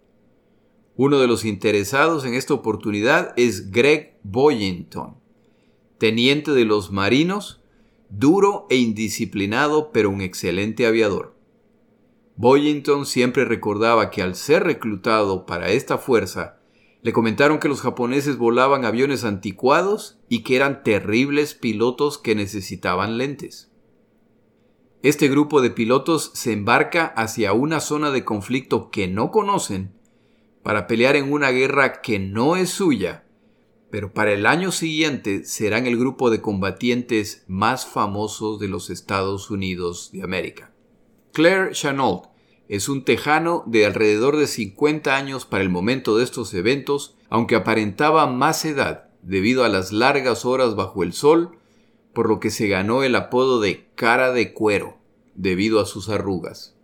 uno 0.98 1.18
de 1.18 1.26
los 1.26 1.44
interesados 1.44 2.24
en 2.24 2.32
esta 2.32 2.54
oportunidad 2.54 3.34
es 3.36 3.70
Greg 3.70 4.18
Boyington, 4.22 5.16
teniente 5.98 6.52
de 6.52 6.64
los 6.64 6.90
marinos, 6.90 7.60
duro 8.08 8.66
e 8.70 8.76
indisciplinado 8.76 9.92
pero 9.92 10.08
un 10.08 10.22
excelente 10.22 10.86
aviador. 10.86 11.35
Boyington 12.36 13.06
siempre 13.06 13.46
recordaba 13.46 14.10
que 14.10 14.20
al 14.20 14.34
ser 14.34 14.64
reclutado 14.64 15.46
para 15.46 15.70
esta 15.70 15.96
fuerza, 15.96 16.60
le 17.00 17.12
comentaron 17.12 17.58
que 17.58 17.68
los 17.68 17.80
japoneses 17.80 18.36
volaban 18.36 18.84
aviones 18.84 19.24
anticuados 19.24 20.18
y 20.28 20.42
que 20.42 20.56
eran 20.56 20.82
terribles 20.82 21.54
pilotos 21.54 22.18
que 22.18 22.34
necesitaban 22.34 23.16
lentes. 23.16 23.70
Este 25.02 25.28
grupo 25.28 25.62
de 25.62 25.70
pilotos 25.70 26.32
se 26.34 26.52
embarca 26.52 27.06
hacia 27.06 27.52
una 27.52 27.80
zona 27.80 28.10
de 28.10 28.24
conflicto 28.24 28.90
que 28.90 29.08
no 29.08 29.30
conocen 29.30 29.94
para 30.62 30.86
pelear 30.86 31.16
en 31.16 31.32
una 31.32 31.50
guerra 31.52 32.02
que 32.02 32.18
no 32.18 32.56
es 32.56 32.70
suya, 32.70 33.24
pero 33.90 34.12
para 34.12 34.32
el 34.32 34.44
año 34.46 34.72
siguiente 34.72 35.44
serán 35.44 35.86
el 35.86 35.96
grupo 35.96 36.28
de 36.28 36.42
combatientes 36.42 37.44
más 37.46 37.86
famosos 37.86 38.58
de 38.58 38.68
los 38.68 38.90
Estados 38.90 39.50
Unidos 39.50 40.10
de 40.12 40.22
América. 40.22 40.75
Claire 41.36 41.72
Chenault 41.72 42.28
es 42.66 42.88
un 42.88 43.04
tejano 43.04 43.62
de 43.66 43.84
alrededor 43.84 44.38
de 44.38 44.46
50 44.46 45.14
años 45.14 45.44
para 45.44 45.62
el 45.62 45.68
momento 45.68 46.16
de 46.16 46.24
estos 46.24 46.54
eventos, 46.54 47.14
aunque 47.28 47.56
aparentaba 47.56 48.26
más 48.26 48.64
edad 48.64 49.10
debido 49.20 49.62
a 49.62 49.68
las 49.68 49.92
largas 49.92 50.46
horas 50.46 50.76
bajo 50.76 51.02
el 51.02 51.12
sol, 51.12 51.58
por 52.14 52.30
lo 52.30 52.40
que 52.40 52.48
se 52.48 52.68
ganó 52.68 53.02
el 53.02 53.14
apodo 53.14 53.60
de 53.60 53.84
cara 53.96 54.32
de 54.32 54.54
cuero 54.54 54.96
debido 55.34 55.78
a 55.78 55.84
sus 55.84 56.08
arrugas. 56.08 56.74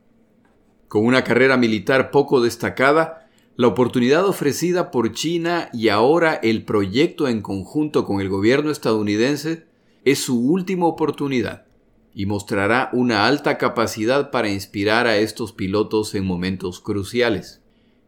Con 0.86 1.06
una 1.06 1.24
carrera 1.24 1.56
militar 1.56 2.10
poco 2.10 2.42
destacada, 2.42 3.30
la 3.56 3.68
oportunidad 3.68 4.26
ofrecida 4.26 4.90
por 4.90 5.12
China 5.12 5.70
y 5.72 5.88
ahora 5.88 6.34
el 6.34 6.66
proyecto 6.66 7.26
en 7.26 7.40
conjunto 7.40 8.04
con 8.04 8.20
el 8.20 8.28
gobierno 8.28 8.70
estadounidense 8.70 9.64
es 10.04 10.18
su 10.18 10.46
última 10.46 10.84
oportunidad 10.84 11.71
y 12.14 12.26
mostrará 12.26 12.90
una 12.92 13.26
alta 13.26 13.58
capacidad 13.58 14.30
para 14.30 14.50
inspirar 14.50 15.06
a 15.06 15.16
estos 15.16 15.52
pilotos 15.52 16.14
en 16.14 16.24
momentos 16.24 16.80
cruciales. 16.80 17.60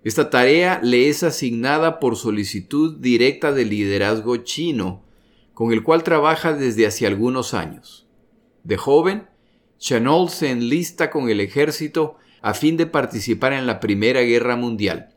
Esta 0.02 0.28
tarea 0.28 0.80
le 0.82 1.08
es 1.08 1.23
asignada 1.23 1.99
por 1.99 2.16
solicitud 2.16 2.99
directa 2.99 3.52
del 3.52 3.70
liderazgo 3.70 4.37
chino, 4.38 5.02
con 5.54 5.73
el 5.73 5.82
cual 5.82 6.02
trabaja 6.02 6.52
desde 6.52 6.87
hace 6.87 7.06
algunos 7.06 7.54
años. 7.54 8.06
De 8.64 8.76
joven, 8.76 9.28
Chanol 9.78 10.28
se 10.28 10.50
enlista 10.50 11.11
con 11.11 11.30
el 11.30 11.40
ejército 11.40 12.16
a 12.42 12.52
fin 12.52 12.76
de 12.76 12.87
participar 12.87 13.54
en 13.54 13.66
la 13.66 13.80
Primera 13.80 14.20
Guerra 14.20 14.56
Mundial. 14.56 15.14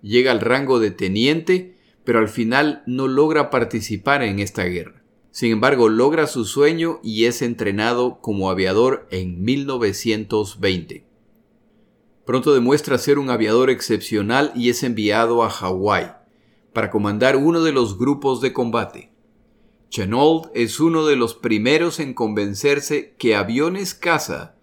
Llega 0.00 0.30
al 0.30 0.40
rango 0.40 0.80
de 0.80 0.90
teniente, 0.90 1.76
pero 2.04 2.20
al 2.20 2.28
final 2.28 2.82
no 2.86 3.08
logra 3.08 3.50
participar 3.50 4.22
en 4.22 4.38
esta 4.38 4.64
guerra. 4.64 4.97
Sin 5.30 5.52
embargo, 5.52 5.88
logra 5.88 6.26
su 6.26 6.44
sueño 6.44 7.00
y 7.02 7.26
es 7.26 7.42
entrenado 7.42 8.20
como 8.20 8.50
aviador 8.50 9.06
en 9.10 9.42
1920. 9.42 11.06
Pronto 12.24 12.52
demuestra 12.52 12.98
ser 12.98 13.18
un 13.18 13.30
aviador 13.30 13.70
excepcional 13.70 14.52
y 14.54 14.68
es 14.68 14.82
enviado 14.82 15.42
a 15.42 15.50
Hawái 15.50 16.12
para 16.72 16.90
comandar 16.90 17.36
uno 17.36 17.62
de 17.62 17.72
los 17.72 17.98
grupos 17.98 18.40
de 18.40 18.52
combate. 18.52 19.12
Chenault 19.90 20.50
es 20.54 20.80
uno 20.80 21.06
de 21.06 21.16
los 21.16 21.34
primeros 21.34 21.98
en 21.98 22.12
convencerse 22.12 23.14
que 23.18 23.34
aviones 23.34 23.94
caza 23.94 24.54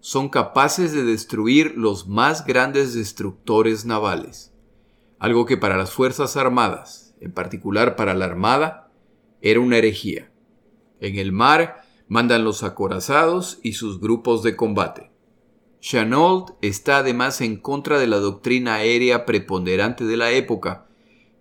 son 0.00 0.30
capaces 0.30 0.92
de 0.92 1.04
destruir 1.04 1.74
los 1.76 2.08
más 2.08 2.46
grandes 2.46 2.94
destructores 2.94 3.84
navales, 3.84 4.54
algo 5.18 5.44
que 5.44 5.58
para 5.58 5.76
las 5.76 5.90
Fuerzas 5.90 6.38
Armadas, 6.38 7.14
en 7.20 7.32
particular 7.32 7.96
para 7.96 8.14
la 8.14 8.24
Armada, 8.24 8.89
era 9.42 9.60
una 9.60 9.78
herejía. 9.78 10.30
En 11.00 11.18
el 11.18 11.32
mar 11.32 11.82
mandan 12.08 12.44
los 12.44 12.62
acorazados 12.62 13.58
y 13.62 13.74
sus 13.74 14.00
grupos 14.00 14.42
de 14.42 14.56
combate. 14.56 15.10
Chenault 15.80 16.56
está 16.60 16.98
además 16.98 17.40
en 17.40 17.56
contra 17.56 17.98
de 17.98 18.06
la 18.06 18.18
doctrina 18.18 18.74
aérea 18.74 19.24
preponderante 19.24 20.04
de 20.04 20.16
la 20.16 20.30
época, 20.30 20.86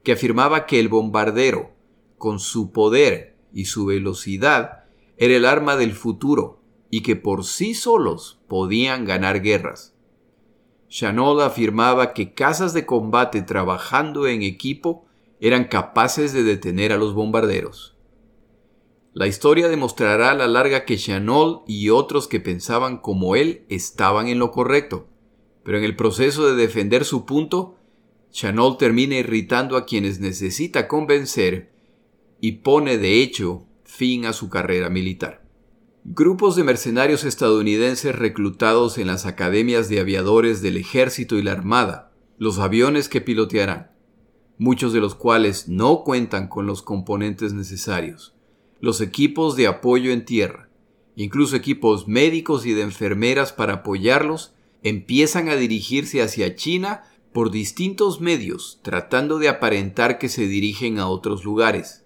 que 0.04 0.14
afirmaba 0.14 0.66
que 0.66 0.80
el 0.80 0.88
bombardero, 0.88 1.72
con 2.18 2.40
su 2.40 2.72
poder 2.72 3.36
y 3.54 3.66
su 3.66 3.86
velocidad, 3.86 4.86
era 5.18 5.36
el 5.36 5.46
arma 5.46 5.76
del 5.76 5.92
futuro 5.92 6.62
y 6.90 7.02
que 7.02 7.18
por 7.18 7.44
sí 7.44 7.74
solos 7.74 8.40
podían 8.48 9.06
ganar 9.06 9.42
guerras. 9.42 9.94
Chanol 10.88 11.42
afirmaba 11.42 12.14
que 12.14 12.34
casas 12.34 12.74
de 12.74 12.86
combate 12.86 13.42
trabajando 13.42 14.28
en 14.28 14.42
equipo 14.42 15.06
eran 15.40 15.66
capaces 15.66 16.34
de 16.34 16.44
detener 16.44 16.92
a 16.92 16.98
los 16.98 17.14
bombarderos. 17.14 17.96
La 19.14 19.28
historia 19.28 19.68
demostrará 19.68 20.32
a 20.32 20.36
la 20.36 20.48
larga 20.48 20.86
que 20.86 20.98
Chanol 20.98 21.62
y 21.68 21.90
otros 21.90 22.28
que 22.28 22.40
pensaban 22.40 22.98
como 22.98 23.36
él 23.36 23.66
estaban 23.68 24.28
en 24.28 24.40
lo 24.40 24.52
correcto, 24.52 25.08
pero 25.64 25.78
en 25.78 25.84
el 25.84 25.96
proceso 25.96 26.48
de 26.48 26.56
defender 26.56 27.06
su 27.06 27.26
punto, 27.26 27.76
Chanol 28.32 28.78
termina 28.78 29.16
irritando 29.16 29.78
a 29.78 29.86
quienes 29.86 30.20
necesita 30.20 30.88
convencer 30.88 31.72
y 32.40 32.54
pone 32.54 32.98
de 32.98 33.22
hecho 33.22 33.66
fin 33.84 34.26
a 34.26 34.34
su 34.34 34.50
carrera 34.50 34.90
militar. 34.90 35.44
Grupos 36.06 36.56
de 36.56 36.64
mercenarios 36.64 37.24
estadounidenses 37.24 38.16
reclutados 38.16 38.98
en 38.98 39.08
las 39.08 39.26
academias 39.26 39.90
de 39.90 40.00
aviadores 40.00 40.62
del 40.62 40.78
ejército 40.78 41.38
y 41.38 41.44
la 41.44 41.52
armada, 41.52 42.12
los 42.38 42.60
aviones 42.60 43.10
que 43.10 43.22
pilotearán, 43.22 43.92
muchos 44.60 44.94
de 44.94 45.00
los 45.00 45.16
cuales 45.16 45.68
no 45.68 46.04
cuentan 46.04 46.48
con 46.48 46.68
los 46.68 46.84
componentes 46.84 47.54
necesarios, 47.54 48.36
los 48.80 49.02
equipos 49.02 49.56
de 49.56 49.66
apoyo 49.66 50.12
en 50.12 50.26
tierra, 50.26 50.70
incluso 51.16 51.56
equipos 51.56 52.08
médicos 52.08 52.66
y 52.66 52.74
de 52.74 52.82
enfermeras 52.82 53.54
para 53.54 53.76
apoyarlos, 53.76 54.54
empiezan 54.84 55.50
a 55.50 55.56
dirigirse 55.56 56.22
hacia 56.22 56.56
China 56.56 57.04
por 57.34 57.52
distintos 57.52 58.22
medios, 58.22 58.80
tratando 58.84 59.40
de 59.40 59.50
aparentar 59.50 60.20
que 60.20 60.30
se 60.30 60.48
dirigen 60.48 61.00
a 61.00 61.08
otros 61.08 61.46
lugares. 61.46 62.06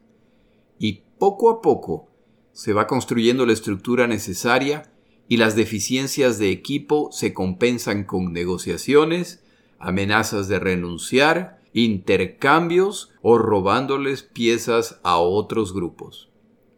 Y 0.77 1.03
poco 1.17 1.49
a 1.49 1.61
poco 1.61 2.07
se 2.51 2.73
va 2.73 2.87
construyendo 2.87 3.45
la 3.45 3.53
estructura 3.53 4.05
necesaria 4.05 4.91
y 5.27 5.37
las 5.37 5.55
deficiencias 5.55 6.37
de 6.37 6.51
equipo 6.51 7.11
se 7.11 7.33
compensan 7.33 8.03
con 8.03 8.31
negociaciones, 8.31 9.43
amenazas 9.79 10.47
de 10.47 10.59
renunciar, 10.59 11.62
intercambios 11.73 13.11
o 13.21 13.37
robándoles 13.37 14.23
piezas 14.23 14.99
a 15.03 15.17
otros 15.17 15.73
grupos. 15.73 16.29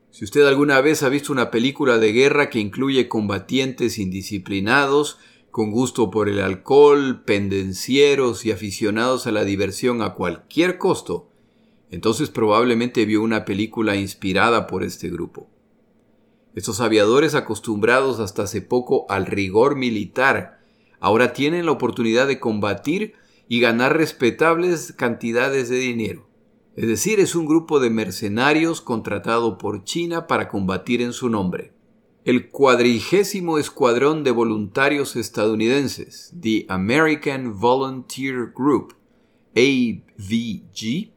Si 0.09 0.23
usted 0.23 0.45
alguna 0.47 0.79
vez 0.79 1.03
ha 1.03 1.09
visto 1.09 1.33
una 1.33 1.51
película 1.51 1.97
de 1.97 2.13
guerra 2.13 2.49
que 2.49 2.59
incluye 2.59 3.09
combatientes 3.09 3.99
indisciplinados, 3.99 5.19
con 5.51 5.71
gusto 5.71 6.09
por 6.09 6.29
el 6.29 6.39
alcohol, 6.39 7.23
pendencieros 7.25 8.45
y 8.45 8.51
aficionados 8.51 9.27
a 9.27 9.31
la 9.31 9.43
diversión 9.43 10.01
a 10.01 10.13
cualquier 10.13 10.77
costo, 10.77 11.29
entonces 11.91 12.29
probablemente 12.29 13.05
vio 13.05 13.21
una 13.21 13.45
película 13.45 13.95
inspirada 13.95 14.67
por 14.67 14.83
este 14.83 15.09
grupo. 15.09 15.49
Estos 16.55 16.79
aviadores 16.79 17.35
acostumbrados 17.35 18.19
hasta 18.19 18.43
hace 18.43 18.61
poco 18.61 19.05
al 19.09 19.25
rigor 19.25 19.75
militar, 19.75 20.61
ahora 21.01 21.33
tienen 21.33 21.65
la 21.65 21.73
oportunidad 21.73 22.27
de 22.27 22.39
combatir 22.39 23.13
y 23.47 23.59
ganar 23.59 23.97
respetables 23.97 24.93
cantidades 24.93 25.69
de 25.69 25.77
dinero. 25.77 26.27
Es 26.75 26.87
decir, 26.87 27.19
es 27.19 27.35
un 27.35 27.45
grupo 27.45 27.79
de 27.79 27.89
mercenarios 27.89 28.81
contratado 28.81 29.57
por 29.57 29.83
China 29.83 30.27
para 30.27 30.49
combatir 30.49 31.01
en 31.01 31.13
su 31.13 31.29
nombre. 31.29 31.73
El 32.25 32.49
cuadrigésimo 32.49 33.59
escuadrón 33.59 34.23
de 34.23 34.31
voluntarios 34.31 35.15
estadounidenses, 35.15 36.33
The 36.39 36.65
American 36.67 37.59
Volunteer 37.59 38.51
Group, 38.53 38.95
AVG, 39.55 41.11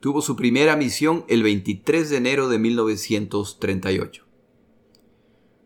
tuvo 0.00 0.20
su 0.20 0.34
primera 0.34 0.76
misión 0.76 1.24
el 1.28 1.44
23 1.44 2.10
de 2.10 2.16
enero 2.16 2.48
de 2.48 2.58
1938. 2.58 4.24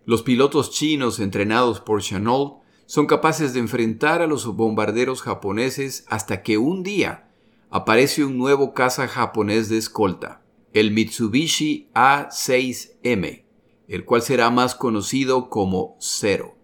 Los 0.04 0.22
pilotos 0.22 0.70
chinos 0.70 1.18
entrenados 1.18 1.80
por 1.80 2.02
Chanol 2.02 2.58
son 2.86 3.06
capaces 3.06 3.52
de 3.52 3.60
enfrentar 3.60 4.22
a 4.22 4.26
los 4.26 4.46
bombarderos 4.46 5.20
japoneses 5.20 6.04
hasta 6.08 6.42
que 6.42 6.56
un 6.56 6.82
día 6.82 7.28
aparece 7.68 8.24
un 8.24 8.38
nuevo 8.38 8.72
caza 8.74 9.08
japonés 9.08 9.68
de 9.68 9.76
escolta, 9.76 10.42
el 10.72 10.92
Mitsubishi 10.92 11.90
A6M, 11.94 13.44
el 13.88 14.04
cual 14.04 14.22
será 14.22 14.50
más 14.50 14.74
conocido 14.74 15.50
como 15.50 15.96
Zero. 16.00 16.56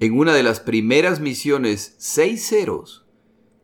En 0.00 0.18
una 0.18 0.32
de 0.32 0.42
las 0.42 0.60
primeras 0.60 1.20
misiones, 1.20 1.94
seis 1.98 2.48
ceros 2.48 3.04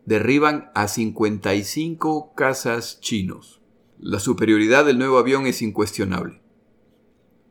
derriban 0.05 0.71
a 0.75 0.89
55 0.89 2.35
cazas 2.35 3.01
chinos. 3.01 3.63
La 3.99 4.19
superioridad 4.19 4.85
del 4.85 4.99
nuevo 4.99 5.19
avión 5.19 5.47
es 5.47 5.63
incuestionable. 5.63 6.43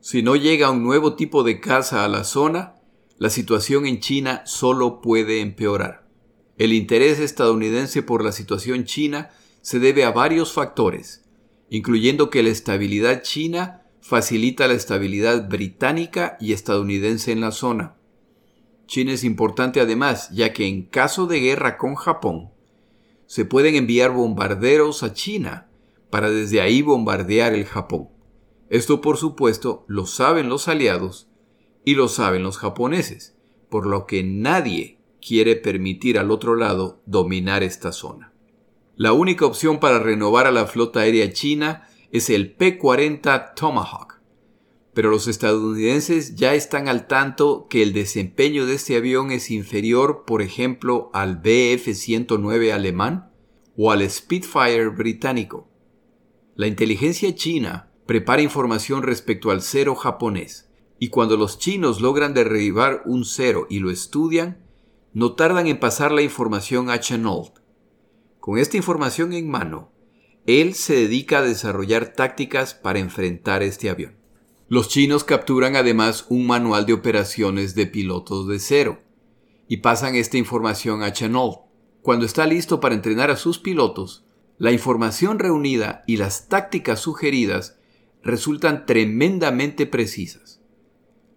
Si 0.02 0.22
no 0.22 0.36
llega 0.36 0.70
un 0.70 0.84
nuevo 0.84 1.16
tipo 1.16 1.44
de 1.44 1.62
caza 1.62 2.04
a 2.04 2.10
la 2.10 2.26
zona, 2.26 2.73
la 3.18 3.30
situación 3.30 3.86
en 3.86 4.00
China 4.00 4.42
solo 4.46 5.02
puede 5.02 5.42
empeorar. 5.42 6.04
El 6.58 6.74
interés 6.74 7.20
estadounidense 7.20 8.04
por 8.04 8.24
la 8.24 8.32
situación 8.32 8.86
china 8.86 9.32
se 9.62 9.80
debe 9.80 10.04
a 10.04 10.12
varios 10.12 10.54
factores, 10.54 11.24
incluyendo 11.70 12.30
que 12.30 12.44
la 12.44 12.50
estabilidad 12.50 13.24
china 13.24 13.82
facilita 14.02 14.68
la 14.68 14.74
estabilidad 14.74 15.48
británica 15.48 16.38
y 16.40 16.54
estadounidense 16.54 17.32
en 17.32 17.42
la 17.42 17.52
zona. 17.52 17.96
China 18.86 19.14
es 19.14 19.24
importante 19.24 19.80
además, 19.80 20.30
ya 20.32 20.54
que 20.54 20.68
en 20.68 20.84
caso 20.84 21.26
de 21.26 21.40
guerra 21.40 21.78
con 21.78 21.96
Japón, 21.96 22.52
se 23.26 23.46
pueden 23.46 23.76
enviar 23.76 24.12
bombarderos 24.12 25.02
a 25.02 25.14
China 25.14 25.70
para 26.10 26.30
desde 26.30 26.62
ahí 26.62 26.82
bombardear 26.82 27.54
el 27.54 27.66
Japón. 27.66 28.10
Esto 28.70 29.02
por 29.02 29.18
supuesto 29.18 29.86
lo 29.88 30.06
saben 30.06 30.50
los 30.50 30.68
aliados 30.68 31.30
y 31.86 31.96
lo 31.96 32.08
saben 32.08 32.44
los 32.44 32.58
japoneses, 32.58 33.36
por 33.70 33.86
lo 33.86 34.06
que 34.06 34.24
nadie 34.24 35.00
quiere 35.26 35.56
permitir 35.56 36.20
al 36.20 36.32
otro 36.32 36.56
lado 36.56 37.02
dominar 37.06 37.64
esta 37.64 37.92
zona. 37.92 38.34
La 38.96 39.14
única 39.14 39.46
opción 39.46 39.80
para 39.80 40.00
renovar 40.00 40.46
a 40.46 40.52
la 40.52 40.68
flota 40.68 41.02
aérea 41.02 41.32
china 41.34 41.88
es 42.12 42.30
el 42.30 42.54
P-40 42.54 43.56
Tomahawk, 43.56 44.20
pero 44.94 45.10
los 45.10 45.28
estadounidenses 45.28 46.36
ya 46.36 46.54
están 46.54 46.88
al 46.88 47.08
tanto 47.08 47.68
que 47.68 47.82
el 47.82 47.94
desempeño 47.94 48.68
de 48.68 48.76
este 48.76 48.96
avión 48.96 49.32
es 49.32 49.50
inferior, 49.50 50.24
por 50.26 50.44
ejemplo, 50.44 51.10
al 51.14 51.42
Bf-109 51.42 52.72
alemán 52.72 53.32
o 53.76 53.92
al 53.92 54.08
Spitfire 54.08 54.90
británico. 54.90 55.68
La 56.56 56.68
inteligencia 56.68 57.34
china 57.34 57.90
prepara 58.06 58.44
información 58.44 59.02
respecto 59.02 59.50
al 59.50 59.64
cero 59.64 59.96
japonés, 59.96 60.70
y 61.04 61.10
cuando 61.10 61.36
los 61.36 61.60
chinos 61.60 62.00
logran 62.00 62.34
derribar 62.34 63.04
un 63.06 63.26
cero 63.26 63.68
y 63.70 63.80
lo 63.80 63.92
estudian, 63.92 64.64
no 65.12 65.34
tardan 65.34 65.68
en 65.68 65.78
pasar 65.78 66.14
la 66.14 66.22
información 66.22 66.90
a 66.90 66.98
Chenault. 67.02 67.60
Con 68.40 68.58
esta 68.58 68.78
información 68.78 69.34
en 69.34 69.52
mano, 69.52 69.92
él 70.46 70.76
se 70.76 70.96
dedica 70.96 71.40
a 71.40 71.42
desarrollar 71.42 72.14
tácticas 72.14 72.74
para 72.74 73.00
enfrentar 73.00 73.64
este 73.64 73.90
avión. 73.90 74.16
Los 74.70 74.88
chinos 74.88 75.26
capturan 75.26 75.76
además 75.76 76.26
un 76.30 76.48
manual 76.48 76.86
de 76.86 76.94
operaciones 76.94 77.76
de 77.76 77.86
pilotos 77.86 78.48
de 78.48 78.60
cero 78.60 79.02
y 79.68 79.80
pasan 79.82 80.16
esta 80.16 80.38
información 80.38 81.04
a 81.04 81.12
Chenault. 81.12 81.64
Cuando 82.02 82.26
está 82.26 82.48
listo 82.48 82.80
para 82.80 82.96
entrenar 82.96 83.30
a 83.30 83.36
sus 83.36 83.60
pilotos, 83.60 84.24
la 84.58 84.72
información 84.72 85.38
reunida 85.38 86.06
y 86.08 86.16
las 86.16 86.48
tácticas 86.48 87.02
sugeridas 87.02 87.78
resultan 88.24 88.86
tremendamente 88.86 89.86
precisas, 89.86 90.63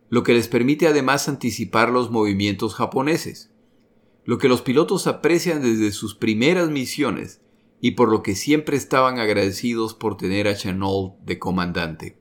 lo 0.08 0.22
que 0.22 0.34
les 0.34 0.48
permite 0.48 0.86
además 0.86 1.28
anticipar 1.28 1.90
los 1.90 2.10
movimientos 2.10 2.74
japoneses, 2.74 3.50
lo 4.24 4.38
que 4.38 4.48
los 4.48 4.62
pilotos 4.62 5.06
aprecian 5.06 5.62
desde 5.62 5.92
sus 5.92 6.14
primeras 6.14 6.70
misiones 6.70 7.40
y 7.80 7.92
por 7.92 8.10
lo 8.10 8.22
que 8.22 8.34
siempre 8.34 8.76
estaban 8.76 9.18
agradecidos 9.18 9.94
por 9.94 10.16
tener 10.16 10.48
a 10.48 10.54
Chenault 10.54 11.18
de 11.20 11.38
comandante. 11.38 12.18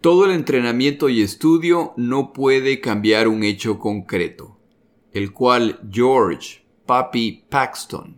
Todo 0.00 0.24
el 0.24 0.30
entrenamiento 0.30 1.08
y 1.08 1.22
estudio 1.22 1.92
no 1.96 2.32
puede 2.32 2.80
cambiar 2.80 3.28
un 3.28 3.42
hecho 3.42 3.78
concreto, 3.78 4.58
el 5.12 5.32
cual 5.32 5.80
George 5.90 6.64
Papi 6.86 7.44
Paxton, 7.50 8.16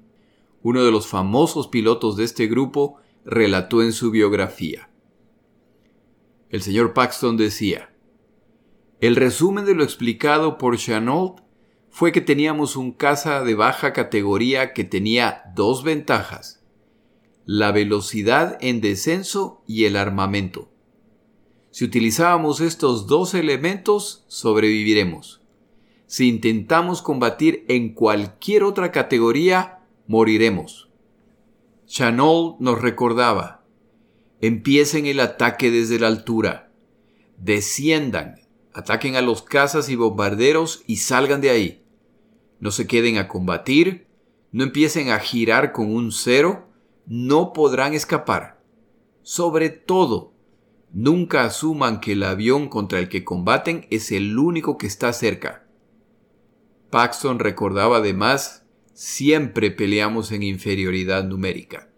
uno 0.62 0.84
de 0.84 0.92
los 0.92 1.06
famosos 1.06 1.68
pilotos 1.68 2.16
de 2.16 2.24
este 2.24 2.46
grupo, 2.46 2.96
relató 3.24 3.82
en 3.82 3.92
su 3.92 4.10
biografía. 4.10 4.90
El 6.50 6.62
señor 6.62 6.92
Paxton 6.92 7.36
decía, 7.36 7.89
el 9.00 9.16
resumen 9.16 9.64
de 9.64 9.74
lo 9.74 9.82
explicado 9.82 10.58
por 10.58 10.76
Chenault 10.76 11.40
fue 11.88 12.12
que 12.12 12.20
teníamos 12.20 12.76
un 12.76 12.92
caza 12.92 13.42
de 13.42 13.54
baja 13.54 13.92
categoría 13.92 14.74
que 14.74 14.84
tenía 14.84 15.42
dos 15.54 15.82
ventajas, 15.82 16.62
la 17.46 17.72
velocidad 17.72 18.58
en 18.60 18.80
descenso 18.80 19.62
y 19.66 19.86
el 19.86 19.96
armamento. 19.96 20.70
Si 21.70 21.84
utilizábamos 21.84 22.60
estos 22.60 23.06
dos 23.06 23.34
elementos, 23.34 24.24
sobreviviremos. 24.28 25.40
Si 26.06 26.28
intentamos 26.28 27.00
combatir 27.00 27.64
en 27.68 27.94
cualquier 27.94 28.64
otra 28.64 28.92
categoría, 28.92 29.78
moriremos. 30.06 30.90
Chanol 31.86 32.56
nos 32.58 32.82
recordaba, 32.82 33.64
empiecen 34.40 35.06
el 35.06 35.20
ataque 35.20 35.70
desde 35.70 35.98
la 35.98 36.08
altura, 36.08 36.72
desciendan, 37.36 38.39
ataquen 38.72 39.16
a 39.16 39.22
los 39.22 39.42
cazas 39.42 39.88
y 39.88 39.96
bombarderos 39.96 40.82
y 40.86 40.96
salgan 40.96 41.40
de 41.40 41.50
ahí. 41.50 41.82
No 42.60 42.70
se 42.70 42.86
queden 42.86 43.18
a 43.18 43.28
combatir, 43.28 44.06
no 44.52 44.64
empiecen 44.64 45.10
a 45.10 45.18
girar 45.18 45.72
con 45.72 45.94
un 45.94 46.12
cero, 46.12 46.68
no 47.06 47.52
podrán 47.52 47.94
escapar. 47.94 48.60
Sobre 49.22 49.70
todo, 49.70 50.32
nunca 50.92 51.44
asuman 51.44 52.00
que 52.00 52.12
el 52.12 52.22
avión 52.22 52.68
contra 52.68 52.98
el 52.98 53.08
que 53.08 53.24
combaten 53.24 53.86
es 53.90 54.12
el 54.12 54.38
único 54.38 54.76
que 54.78 54.86
está 54.86 55.12
cerca. 55.12 55.66
Paxton 56.90 57.38
recordaba 57.38 57.98
además, 57.98 58.66
siempre 58.92 59.70
peleamos 59.70 60.32
en 60.32 60.42
inferioridad 60.42 61.24
numérica. 61.24 61.88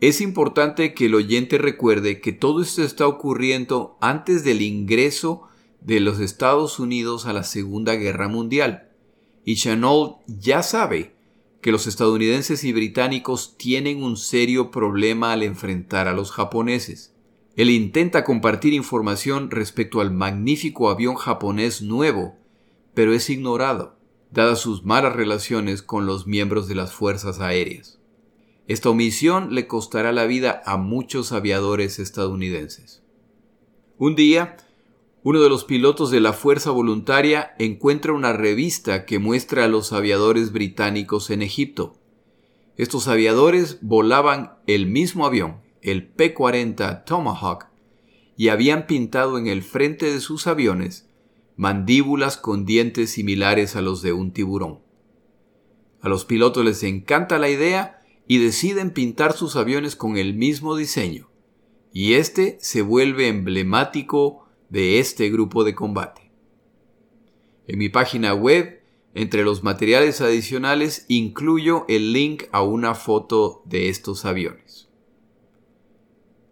Es 0.00 0.20
importante 0.20 0.94
que 0.94 1.06
el 1.06 1.14
oyente 1.14 1.58
recuerde 1.58 2.20
que 2.20 2.32
todo 2.32 2.60
esto 2.60 2.82
está 2.82 3.06
ocurriendo 3.06 3.96
antes 4.00 4.42
del 4.42 4.60
ingreso 4.60 5.44
de 5.84 6.00
los 6.00 6.20
Estados 6.20 6.78
Unidos 6.78 7.26
a 7.26 7.32
la 7.32 7.42
Segunda 7.42 7.94
Guerra 7.94 8.28
Mundial. 8.28 8.90
Y 9.44 9.56
Chenault 9.56 10.18
ya 10.26 10.62
sabe 10.62 11.14
que 11.60 11.72
los 11.72 11.86
estadounidenses 11.86 12.64
y 12.64 12.72
británicos 12.72 13.56
tienen 13.56 14.02
un 14.02 14.16
serio 14.16 14.70
problema 14.70 15.32
al 15.32 15.42
enfrentar 15.42 16.08
a 16.08 16.12
los 16.12 16.32
japoneses. 16.32 17.14
Él 17.56 17.70
intenta 17.70 18.24
compartir 18.24 18.72
información 18.72 19.50
respecto 19.50 20.00
al 20.00 20.10
magnífico 20.10 20.90
avión 20.90 21.16
japonés 21.16 21.82
nuevo, 21.82 22.36
pero 22.94 23.12
es 23.12 23.28
ignorado, 23.30 23.96
dadas 24.30 24.60
sus 24.60 24.84
malas 24.84 25.14
relaciones 25.14 25.82
con 25.82 26.06
los 26.06 26.26
miembros 26.26 26.66
de 26.66 26.74
las 26.74 26.92
fuerzas 26.92 27.40
aéreas. 27.40 28.00
Esta 28.68 28.90
omisión 28.90 29.54
le 29.54 29.66
costará 29.66 30.12
la 30.12 30.24
vida 30.24 30.62
a 30.64 30.76
muchos 30.76 31.32
aviadores 31.32 31.98
estadounidenses. 31.98 33.02
Un 33.98 34.14
día, 34.14 34.56
uno 35.24 35.40
de 35.40 35.48
los 35.48 35.64
pilotos 35.64 36.10
de 36.10 36.20
la 36.20 36.32
Fuerza 36.32 36.70
Voluntaria 36.70 37.54
encuentra 37.58 38.12
una 38.12 38.32
revista 38.32 39.04
que 39.04 39.20
muestra 39.20 39.64
a 39.64 39.68
los 39.68 39.92
aviadores 39.92 40.52
británicos 40.52 41.30
en 41.30 41.42
Egipto. 41.42 41.94
Estos 42.76 43.06
aviadores 43.06 43.78
volaban 43.82 44.54
el 44.66 44.86
mismo 44.86 45.24
avión, 45.24 45.60
el 45.80 46.08
P-40 46.08 47.04
Tomahawk, 47.04 47.66
y 48.36 48.48
habían 48.48 48.86
pintado 48.86 49.38
en 49.38 49.46
el 49.46 49.62
frente 49.62 50.12
de 50.12 50.20
sus 50.20 50.48
aviones 50.48 51.08
mandíbulas 51.54 52.36
con 52.36 52.64
dientes 52.64 53.10
similares 53.10 53.76
a 53.76 53.82
los 53.82 54.02
de 54.02 54.12
un 54.12 54.32
tiburón. 54.32 54.80
A 56.00 56.08
los 56.08 56.24
pilotos 56.24 56.64
les 56.64 56.82
encanta 56.82 57.38
la 57.38 57.48
idea 57.48 58.02
y 58.26 58.38
deciden 58.38 58.90
pintar 58.90 59.34
sus 59.34 59.54
aviones 59.54 59.94
con 59.94 60.16
el 60.16 60.34
mismo 60.34 60.74
diseño, 60.74 61.30
y 61.92 62.14
este 62.14 62.58
se 62.60 62.82
vuelve 62.82 63.28
emblemático 63.28 64.41
de 64.72 64.98
este 65.00 65.28
grupo 65.28 65.64
de 65.64 65.74
combate. 65.74 66.32
En 67.66 67.78
mi 67.78 67.90
página 67.90 68.32
web, 68.32 68.80
entre 69.12 69.44
los 69.44 69.62
materiales 69.62 70.22
adicionales, 70.22 71.04
incluyo 71.08 71.84
el 71.88 72.14
link 72.14 72.44
a 72.52 72.62
una 72.62 72.94
foto 72.94 73.62
de 73.66 73.90
estos 73.90 74.24
aviones. 74.24 74.88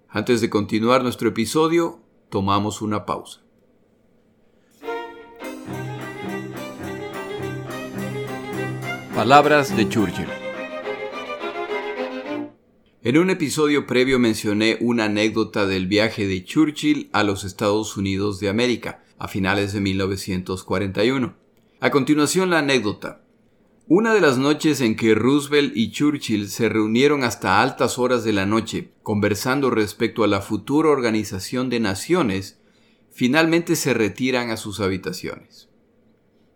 Antes 0.06 0.42
de 0.42 0.50
continuar 0.50 1.02
nuestro 1.02 1.30
episodio, 1.30 2.02
tomamos 2.28 2.82
una 2.82 3.06
pausa. 3.06 3.40
Palabras 9.14 9.74
de 9.74 9.88
Churchill. 9.88 10.39
En 13.02 13.16
un 13.16 13.30
episodio 13.30 13.86
previo 13.86 14.18
mencioné 14.18 14.76
una 14.78 15.06
anécdota 15.06 15.66
del 15.66 15.86
viaje 15.86 16.26
de 16.26 16.44
Churchill 16.44 17.08
a 17.14 17.22
los 17.22 17.44
Estados 17.44 17.96
Unidos 17.96 18.40
de 18.40 18.50
América, 18.50 19.02
a 19.18 19.26
finales 19.26 19.72
de 19.72 19.80
1941. 19.80 21.34
A 21.80 21.90
continuación 21.90 22.50
la 22.50 22.58
anécdota. 22.58 23.22
Una 23.86 24.12
de 24.12 24.20
las 24.20 24.36
noches 24.36 24.82
en 24.82 24.96
que 24.96 25.14
Roosevelt 25.14 25.74
y 25.74 25.92
Churchill 25.92 26.50
se 26.50 26.68
reunieron 26.68 27.24
hasta 27.24 27.62
altas 27.62 27.98
horas 27.98 28.22
de 28.22 28.34
la 28.34 28.44
noche, 28.44 28.92
conversando 29.02 29.70
respecto 29.70 30.22
a 30.22 30.28
la 30.28 30.42
futura 30.42 30.90
organización 30.90 31.70
de 31.70 31.80
naciones, 31.80 32.60
finalmente 33.10 33.76
se 33.76 33.94
retiran 33.94 34.50
a 34.50 34.58
sus 34.58 34.78
habitaciones. 34.78 35.70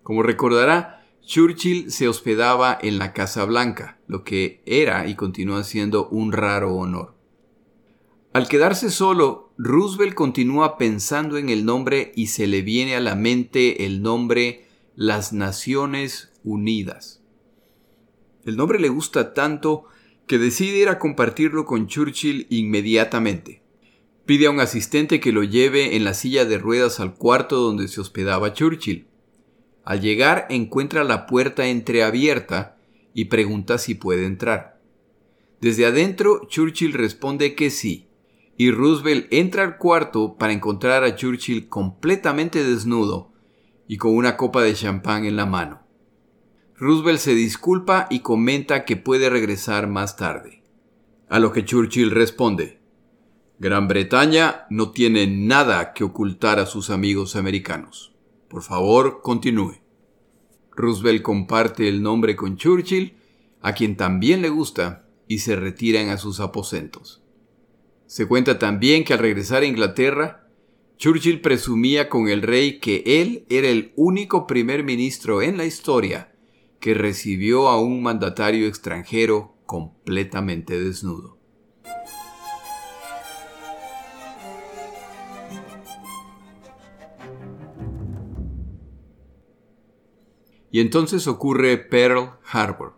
Como 0.03 0.23
recordará, 0.23 1.04
Churchill 1.27 1.91
se 1.91 2.07
hospedaba 2.07 2.79
en 2.81 2.99
la 2.99 3.15
Casa 3.15 3.45
Blanca, 3.45 3.99
lo 4.07 4.25
que 4.25 4.63
era 4.67 5.09
y 5.09 5.15
continúa 5.15 5.65
siendo 5.65 6.09
un 6.09 6.33
raro 6.33 6.75
honor. 6.75 7.15
Al 8.35 8.47
quedarse 8.47 8.91
solo, 8.91 9.53
Roosevelt 9.57 10.15
continúa 10.15 10.77
pensando 10.77 11.39
en 11.39 11.49
el 11.49 11.65
nombre 11.65 12.13
y 12.15 12.27
se 12.27 12.47
le 12.47 12.63
viene 12.63 12.95
a 12.95 13.01
la 13.01 13.15
mente 13.15 13.87
el 13.87 14.03
nombre 14.03 14.67
Las 14.97 15.33
Naciones 15.33 16.33
Unidas. 16.43 17.23
El 18.45 18.57
nombre 18.57 18.79
le 18.79 18.91
gusta 18.91 19.33
tanto 19.33 19.85
que 20.27 20.39
decide 20.39 20.79
ir 20.79 20.89
a 20.89 20.99
compartirlo 20.99 21.65
con 21.65 21.87
Churchill 21.87 22.47
inmediatamente. 22.51 23.63
Pide 24.27 24.47
a 24.47 24.51
un 24.51 24.61
asistente 24.61 25.21
que 25.21 25.33
lo 25.33 25.43
lleve 25.43 25.97
en 25.97 26.05
la 26.05 26.13
silla 26.13 26.45
de 26.45 26.59
ruedas 26.59 27.01
al 27.01 27.15
cuarto 27.15 27.57
donde 27.57 27.89
se 27.89 28.01
hospedaba 28.01 28.53
Churchill. 28.53 29.07
Al 29.85 30.01
llegar 30.01 30.47
encuentra 30.49 31.05
la 31.05 31.27
puerta 31.27 31.67
entreabierta 31.67 32.77
y 33.13 33.27
pregunta 33.27 33.79
si 33.79 33.95
puede 33.95 34.27
entrar. 34.27 34.81
Desde 35.61 35.87
adentro 35.87 36.47
Churchill 36.49 36.93
responde 36.93 37.55
que 37.55 37.71
sí, 37.71 38.09
y 38.57 38.71
Roosevelt 38.71 39.27
entra 39.31 39.63
al 39.63 39.79
cuarto 39.79 40.37
para 40.37 40.53
encontrar 40.53 41.05
a 41.05 41.17
Churchill 41.17 41.69
completamente 41.69 42.63
desnudo 42.63 43.33
y 43.89 43.97
con 43.99 44.15
una 44.15 44.37
copa 44.37 44.63
de 44.63 44.75
champán 44.75 45.25
en 45.25 45.37
la 45.37 45.47
mano. 45.47 45.83
Roosevelt 46.77 47.19
se 47.19 47.35
disculpa 47.35 48.07
y 48.11 48.21
comenta 48.21 48.85
que 48.85 48.97
puede 48.97 49.31
regresar 49.31 49.87
más 49.87 50.17
tarde. 50.17 50.63
A 51.29 51.39
lo 51.39 51.53
que 51.53 51.65
Churchill 51.65 52.11
responde, 52.11 52.81
Gran 53.59 53.87
Bretaña 53.87 54.67
no 54.71 54.91
tiene 54.91 55.27
nada 55.27 55.93
que 55.93 56.05
ocultar 56.05 56.59
a 56.59 56.67
sus 56.67 56.91
amigos 56.91 57.37
americanos. 57.37 58.14
Por 58.55 58.63
favor, 58.63 59.21
continúe. 59.21 59.81
Roosevelt 60.77 61.23
comparte 61.23 61.89
el 61.89 62.05
nombre 62.05 62.37
con 62.37 62.57
Churchill, 62.57 63.17
a 63.61 63.75
quien 63.75 63.97
también 63.97 64.43
le 64.43 64.49
gusta, 64.49 65.09
y 65.27 65.39
se 65.41 65.57
retiran 65.57 66.09
a 66.11 66.19
sus 66.19 66.39
aposentos. 66.39 67.21
Se 68.07 68.29
cuenta 68.29 68.61
también 68.61 69.03
que 69.03 69.13
al 69.13 69.19
regresar 69.19 69.65
a 69.65 69.67
Inglaterra, 69.67 70.49
Churchill 70.99 71.41
presumía 71.41 72.09
con 72.09 72.29
el 72.29 72.43
rey 72.43 72.79
que 72.79 73.03
él 73.05 73.45
era 73.49 73.67
el 73.67 73.93
único 73.97 74.47
primer 74.47 74.85
ministro 74.85 75.43
en 75.43 75.57
la 75.57 75.65
historia 75.65 76.33
que 76.79 76.95
recibió 76.95 77.67
a 77.67 77.81
un 77.81 78.05
mandatario 78.05 78.69
extranjero 78.69 79.57
completamente 79.67 80.81
desnudo. 80.81 81.41
Y 90.75 90.81
entonces 90.81 91.29
ocurre 91.29 91.79
Pearl 91.79 92.31
Harbor. 92.51 92.95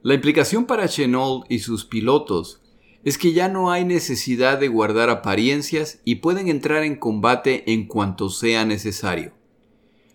La 0.00 0.14
implicación 0.14 0.64
para 0.64 0.86
Chenault 0.86 1.44
y 1.50 1.58
sus 1.58 1.84
pilotos 1.84 2.62
es 3.02 3.18
que 3.18 3.32
ya 3.32 3.48
no 3.48 3.72
hay 3.72 3.84
necesidad 3.84 4.56
de 4.60 4.68
guardar 4.68 5.10
apariencias 5.10 6.00
y 6.04 6.14
pueden 6.16 6.46
entrar 6.46 6.84
en 6.84 6.94
combate 6.94 7.72
en 7.72 7.88
cuanto 7.88 8.28
sea 8.28 8.64
necesario. 8.64 9.32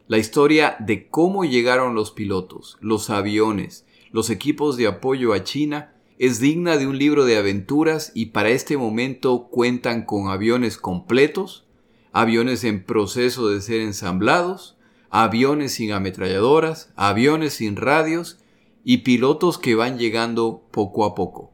La 0.07 0.17
historia 0.17 0.77
de 0.79 1.09
cómo 1.09 1.43
llegaron 1.43 1.95
los 1.95 2.11
pilotos, 2.11 2.77
los 2.79 3.09
aviones, 3.09 3.85
los 4.13 4.29
equipos 4.29 4.77
de 4.77 4.87
apoyo 4.87 5.33
a 5.33 5.43
China 5.43 5.95
es 6.17 6.39
digna 6.39 6.77
de 6.77 6.87
un 6.87 6.97
libro 6.97 7.25
de 7.25 7.35
aventuras 7.35 8.13
y 8.15 8.27
para 8.27 8.51
este 8.51 8.77
momento 8.77 9.49
cuentan 9.51 10.05
con 10.05 10.29
aviones 10.29 10.77
completos, 10.77 11.65
aviones 12.13 12.63
en 12.63 12.85
proceso 12.85 13.49
de 13.49 13.59
ser 13.59 13.81
ensamblados, 13.81 14.74
aviones 15.23 15.75
sin 15.75 15.93
ametralladoras, 15.93 16.91
aviones 16.97 17.53
sin 17.53 17.77
radios 17.77 18.37
y 18.83 18.97
pilotos 18.97 19.57
que 19.57 19.73
van 19.73 19.97
llegando 19.97 20.67
poco 20.71 21.05
a 21.05 21.15
poco. 21.15 21.53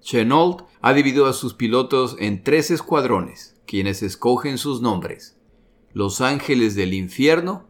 Chenault 0.00 0.62
ha 0.80 0.92
dividido 0.92 1.26
a 1.26 1.32
sus 1.32 1.54
pilotos 1.54 2.14
en 2.20 2.44
tres 2.44 2.70
escuadrones, 2.70 3.60
quienes 3.66 4.04
escogen 4.04 4.58
sus 4.58 4.80
nombres. 4.80 5.36
Los 5.92 6.20
Ángeles 6.20 6.76
del 6.76 6.94
Infierno, 6.94 7.66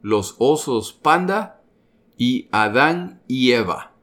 los 0.00 0.36
Osos 0.38 0.92
Panda 0.92 1.64
y 2.16 2.48
Adán 2.52 3.22
y 3.26 3.50
Eva. 3.50 3.96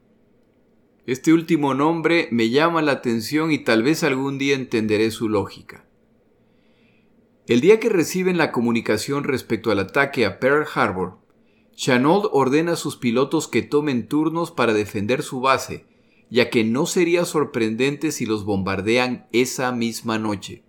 Este 1.06 1.32
último 1.32 1.72
nombre 1.72 2.28
me 2.30 2.50
llama 2.50 2.82
la 2.82 2.92
atención 2.92 3.50
y 3.50 3.60
tal 3.60 3.82
vez 3.82 4.04
algún 4.04 4.36
día 4.36 4.56
entenderé 4.56 5.10
su 5.10 5.30
lógica. 5.30 5.87
El 7.48 7.62
día 7.62 7.80
que 7.80 7.88
reciben 7.88 8.36
la 8.36 8.52
comunicación 8.52 9.24
respecto 9.24 9.70
al 9.70 9.78
ataque 9.78 10.26
a 10.26 10.38
Pearl 10.38 10.66
Harbor, 10.74 11.16
Chenault 11.74 12.28
ordena 12.30 12.72
a 12.72 12.76
sus 12.76 12.98
pilotos 12.98 13.48
que 13.48 13.62
tomen 13.62 14.06
turnos 14.06 14.50
para 14.50 14.74
defender 14.74 15.22
su 15.22 15.40
base, 15.40 15.86
ya 16.28 16.50
que 16.50 16.62
no 16.62 16.84
sería 16.84 17.24
sorprendente 17.24 18.12
si 18.12 18.26
los 18.26 18.44
bombardean 18.44 19.26
esa 19.32 19.72
misma 19.72 20.18
noche. 20.18 20.62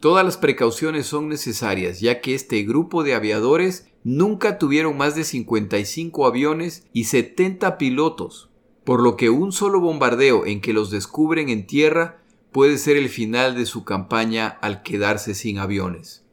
Todas 0.00 0.24
las 0.24 0.38
precauciones 0.38 1.04
son 1.04 1.28
necesarias, 1.28 2.00
ya 2.00 2.22
que 2.22 2.34
este 2.34 2.62
grupo 2.62 3.04
de 3.04 3.14
aviadores 3.14 3.88
nunca 4.02 4.58
tuvieron 4.58 4.96
más 4.96 5.14
de 5.16 5.24
55 5.24 6.26
aviones 6.26 6.86
y 6.94 7.04
70 7.04 7.76
pilotos, 7.76 8.48
por 8.84 9.02
lo 9.02 9.18
que 9.18 9.28
un 9.28 9.52
solo 9.52 9.78
bombardeo 9.78 10.46
en 10.46 10.62
que 10.62 10.72
los 10.72 10.90
descubren 10.90 11.50
en 11.50 11.66
tierra 11.66 12.23
puede 12.54 12.78
ser 12.78 12.96
el 12.96 13.08
final 13.08 13.56
de 13.56 13.66
su 13.66 13.84
campaña 13.84 14.46
al 14.46 14.84
quedarse 14.84 15.34
sin 15.34 15.58
aviones. 15.58 16.24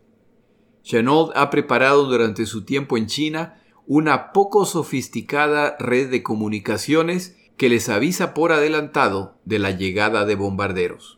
Chenault 0.84 1.32
ha 1.36 1.50
preparado 1.50 2.06
durante 2.06 2.46
su 2.46 2.64
tiempo 2.64 2.96
en 2.96 3.08
China 3.08 3.60
una 3.88 4.32
poco 4.32 4.66
sofisticada 4.66 5.76
red 5.80 6.12
de 6.12 6.22
comunicaciones 6.22 7.38
que 7.58 7.70
les 7.70 7.90
avisa 7.90 8.36
por 8.36 8.52
adelantado 8.52 9.40
de 9.46 9.58
la 9.58 9.72
llegada 9.72 10.26
de 10.26 10.36
bombarderos. 10.36 11.18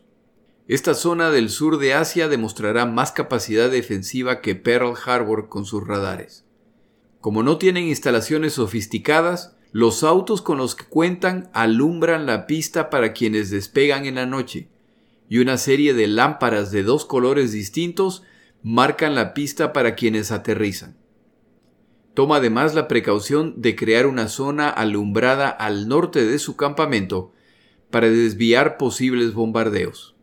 Esta 0.68 0.94
zona 0.94 1.30
del 1.30 1.50
sur 1.50 1.76
de 1.76 1.92
Asia 1.92 2.28
demostrará 2.28 2.86
más 2.86 3.12
capacidad 3.12 3.70
defensiva 3.70 4.40
que 4.40 4.54
Pearl 4.54 4.94
Harbor 5.04 5.50
con 5.50 5.66
sus 5.66 5.86
radares. 5.86 6.46
Como 7.20 7.42
no 7.42 7.58
tienen 7.58 7.84
instalaciones 7.84 8.54
sofisticadas, 8.54 9.54
los 9.70 10.02
autos 10.02 10.40
con 10.40 10.56
los 10.56 10.74
que 10.74 10.86
cuentan 10.86 11.50
alumbran 11.52 12.24
la 12.24 12.46
pista 12.46 12.88
para 12.88 13.12
quienes 13.12 13.50
despegan 13.50 14.06
en 14.06 14.14
la 14.14 14.24
noche, 14.24 14.70
y 15.28 15.38
una 15.38 15.56
serie 15.58 15.94
de 15.94 16.06
lámparas 16.06 16.70
de 16.70 16.82
dos 16.82 17.04
colores 17.04 17.52
distintos 17.52 18.22
marcan 18.62 19.14
la 19.14 19.34
pista 19.34 19.72
para 19.72 19.94
quienes 19.94 20.32
aterrizan. 20.32 20.96
Toma 22.14 22.36
además 22.36 22.74
la 22.74 22.86
precaución 22.86 23.60
de 23.60 23.74
crear 23.74 24.06
una 24.06 24.28
zona 24.28 24.68
alumbrada 24.68 25.48
al 25.48 25.88
norte 25.88 26.24
de 26.24 26.38
su 26.38 26.56
campamento 26.56 27.32
para 27.90 28.08
desviar 28.08 28.76
posibles 28.76 29.34
bombardeos. 29.34 30.14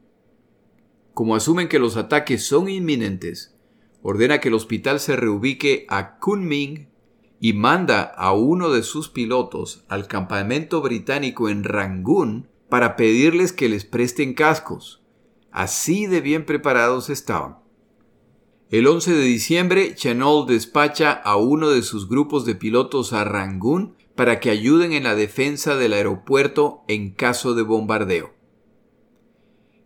Como 1.13 1.35
asumen 1.35 1.67
que 1.67 1.79
los 1.79 1.97
ataques 1.97 2.45
son 2.45 2.69
inminentes, 2.69 3.55
ordena 4.01 4.39
que 4.39 4.47
el 4.47 4.53
hospital 4.53 4.99
se 4.99 5.15
reubique 5.15 5.85
a 5.89 6.17
Kunming 6.17 6.87
y 7.41 7.53
manda 7.53 8.03
a 8.03 8.33
uno 8.33 8.69
de 8.69 8.83
sus 8.83 9.09
pilotos 9.09 9.83
al 9.89 10.07
campamento 10.07 10.81
británico 10.81 11.49
en 11.49 11.63
Rangún 11.63 12.50
para 12.71 12.95
pedirles 12.95 13.51
que 13.51 13.67
les 13.67 13.83
presten 13.83 14.33
cascos. 14.33 15.01
Así 15.51 16.07
de 16.07 16.21
bien 16.21 16.45
preparados 16.45 17.09
estaban. 17.09 17.57
El 18.69 18.87
11 18.87 19.13
de 19.13 19.23
diciembre, 19.23 19.93
Chenault 19.93 20.49
despacha 20.49 21.11
a 21.11 21.35
uno 21.35 21.69
de 21.69 21.81
sus 21.81 22.07
grupos 22.07 22.45
de 22.45 22.55
pilotos 22.55 23.11
a 23.11 23.25
Rangún 23.25 23.97
para 24.15 24.39
que 24.39 24.51
ayuden 24.51 24.93
en 24.93 25.03
la 25.03 25.15
defensa 25.15 25.75
del 25.75 25.91
aeropuerto 25.91 26.85
en 26.87 27.11
caso 27.11 27.55
de 27.55 27.63
bombardeo. 27.63 28.33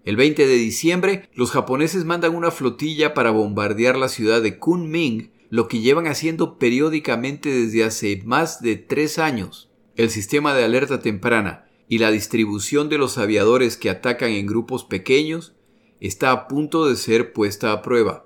El 0.03 0.15
20 0.15 0.45
de 0.45 0.55
diciembre, 0.55 1.29
los 1.33 1.49
japoneses 1.49 2.05
mandan 2.05 2.35
una 2.35 2.51
flotilla 2.51 3.15
para 3.15 3.31
bombardear 3.31 3.97
la 3.97 4.09
ciudad 4.09 4.43
de 4.43 4.59
Kunming, 4.59 5.31
lo 5.49 5.67
que 5.67 5.79
llevan 5.79 6.05
haciendo 6.05 6.59
periódicamente 6.59 7.49
desde 7.49 7.83
hace 7.83 8.21
más 8.25 8.61
de 8.61 8.75
tres 8.75 9.17
años. 9.17 9.71
El 9.95 10.11
sistema 10.11 10.53
de 10.53 10.63
alerta 10.63 10.99
temprana 10.99 11.64
y 11.87 11.99
la 11.99 12.11
distribución 12.11 12.89
de 12.89 12.97
los 12.97 13.17
aviadores 13.17 13.77
que 13.77 13.89
atacan 13.89 14.31
en 14.31 14.47
grupos 14.47 14.83
pequeños 14.83 15.53
está 15.99 16.31
a 16.31 16.47
punto 16.47 16.87
de 16.87 16.95
ser 16.95 17.33
puesta 17.33 17.71
a 17.71 17.81
prueba. 17.81 18.25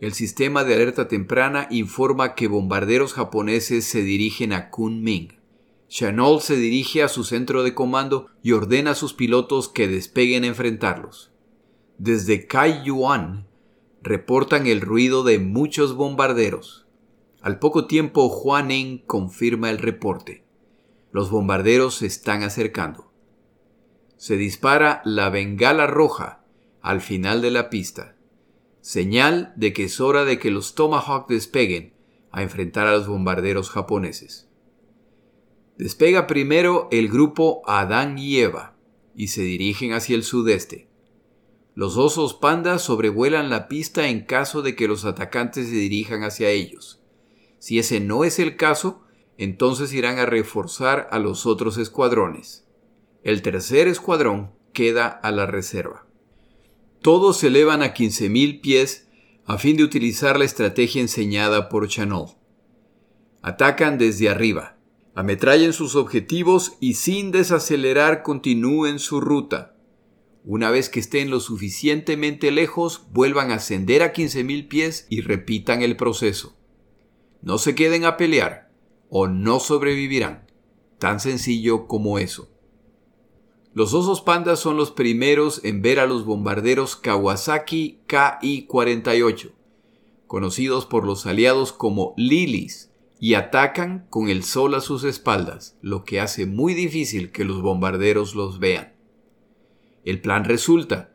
El 0.00 0.14
sistema 0.14 0.64
de 0.64 0.74
alerta 0.74 1.06
temprana 1.06 1.68
informa 1.70 2.34
que 2.34 2.48
bombarderos 2.48 3.14
japoneses 3.14 3.84
se 3.84 4.02
dirigen 4.02 4.52
a 4.52 4.68
Kunming. 4.70 5.38
Chenault 5.88 6.42
se 6.42 6.56
dirige 6.56 7.02
a 7.02 7.08
su 7.08 7.22
centro 7.22 7.62
de 7.62 7.74
comando 7.74 8.26
y 8.42 8.52
ordena 8.52 8.92
a 8.92 8.94
sus 8.94 9.12
pilotos 9.12 9.68
que 9.68 9.88
despeguen 9.88 10.44
a 10.44 10.48
enfrentarlos. 10.48 11.30
Desde 11.98 12.46
Kaiyuan 12.46 13.46
reportan 14.02 14.66
el 14.66 14.80
ruido 14.80 15.22
de 15.22 15.38
muchos 15.38 15.94
bombarderos. 15.94 16.86
Al 17.40 17.58
poco 17.58 17.86
tiempo 17.86 18.26
Huaning 18.26 18.98
confirma 19.06 19.70
el 19.70 19.78
reporte. 19.78 20.41
Los 21.12 21.30
bombarderos 21.30 21.96
se 21.96 22.06
están 22.06 22.42
acercando. 22.42 23.12
Se 24.16 24.36
dispara 24.36 25.02
la 25.04 25.30
bengala 25.30 25.86
roja 25.86 26.44
al 26.80 27.00
final 27.00 27.42
de 27.42 27.50
la 27.52 27.70
pista 27.70 28.16
señal 28.82 29.52
de 29.56 29.72
que 29.72 29.84
es 29.84 30.00
hora 30.00 30.24
de 30.24 30.38
que 30.38 30.50
los 30.50 30.74
Tomahawk 30.74 31.28
despeguen 31.28 31.94
a 32.30 32.42
enfrentar 32.42 32.86
a 32.88 32.92
los 32.92 33.06
bombarderos 33.06 33.70
japoneses. 33.70 34.48
Despega 35.78 36.26
primero 36.26 36.88
el 36.90 37.08
grupo 37.08 37.62
Adán 37.66 38.18
y 38.18 38.38
Eva 38.38 38.76
y 39.14 39.28
se 39.28 39.42
dirigen 39.42 39.92
hacia 39.92 40.16
el 40.16 40.24
sudeste. 40.24 40.88
Los 41.74 41.96
osos 41.96 42.34
pandas 42.34 42.82
sobrevuelan 42.82 43.48
la 43.48 43.68
pista 43.68 44.08
en 44.08 44.26
caso 44.26 44.60
de 44.60 44.74
que 44.76 44.88
los 44.88 45.04
atacantes 45.04 45.68
se 45.68 45.74
dirijan 45.74 46.24
hacia 46.24 46.50
ellos. 46.50 47.00
Si 47.58 47.78
ese 47.78 48.00
no 48.00 48.24
es 48.24 48.38
el 48.38 48.56
caso, 48.56 49.04
entonces 49.38 49.92
irán 49.92 50.18
a 50.18 50.26
reforzar 50.26 51.08
a 51.10 51.18
los 51.18 51.46
otros 51.46 51.78
escuadrones. 51.78 52.66
El 53.22 53.42
tercer 53.42 53.88
escuadrón 53.88 54.52
queda 54.72 55.08
a 55.08 55.30
la 55.30 55.46
reserva. 55.46 56.06
Todos 57.00 57.38
se 57.38 57.48
elevan 57.48 57.82
a 57.82 57.94
15.000 57.94 58.60
pies 58.60 59.08
a 59.44 59.58
fin 59.58 59.76
de 59.76 59.84
utilizar 59.84 60.38
la 60.38 60.44
estrategia 60.44 61.00
enseñada 61.00 61.68
por 61.68 61.88
Chanot. 61.88 62.36
Atacan 63.42 63.98
desde 63.98 64.28
arriba, 64.28 64.76
ametrallen 65.14 65.72
sus 65.72 65.96
objetivos 65.96 66.76
y 66.80 66.94
sin 66.94 67.32
desacelerar 67.32 68.22
continúen 68.22 68.98
su 68.98 69.20
ruta. 69.20 69.76
Una 70.44 70.70
vez 70.70 70.88
que 70.88 71.00
estén 71.00 71.30
lo 71.30 71.40
suficientemente 71.40 72.50
lejos, 72.50 73.06
vuelvan 73.12 73.50
a 73.50 73.56
ascender 73.56 74.02
a 74.02 74.12
15.000 74.12 74.68
pies 74.68 75.06
y 75.08 75.20
repitan 75.20 75.82
el 75.82 75.96
proceso. 75.96 76.56
No 77.42 77.58
se 77.58 77.74
queden 77.74 78.04
a 78.04 78.16
pelear 78.16 78.71
o 79.14 79.28
no 79.28 79.60
sobrevivirán. 79.60 80.46
Tan 80.98 81.20
sencillo 81.20 81.86
como 81.86 82.18
eso. 82.18 82.48
Los 83.74 83.92
osos 83.92 84.22
pandas 84.22 84.58
son 84.58 84.78
los 84.78 84.90
primeros 84.90 85.62
en 85.64 85.82
ver 85.82 86.00
a 86.00 86.06
los 86.06 86.24
bombarderos 86.24 86.96
Kawasaki 86.96 88.00
KI-48, 88.06 89.52
conocidos 90.26 90.86
por 90.86 91.04
los 91.04 91.26
aliados 91.26 91.74
como 91.74 92.14
Lilies, 92.16 92.90
y 93.20 93.34
atacan 93.34 94.06
con 94.08 94.30
el 94.30 94.44
sol 94.44 94.74
a 94.74 94.80
sus 94.80 95.04
espaldas, 95.04 95.76
lo 95.82 96.04
que 96.04 96.18
hace 96.18 96.46
muy 96.46 96.72
difícil 96.72 97.32
que 97.32 97.44
los 97.44 97.60
bombarderos 97.60 98.34
los 98.34 98.58
vean. 98.60 98.94
El 100.06 100.22
plan 100.22 100.44
resulta, 100.44 101.12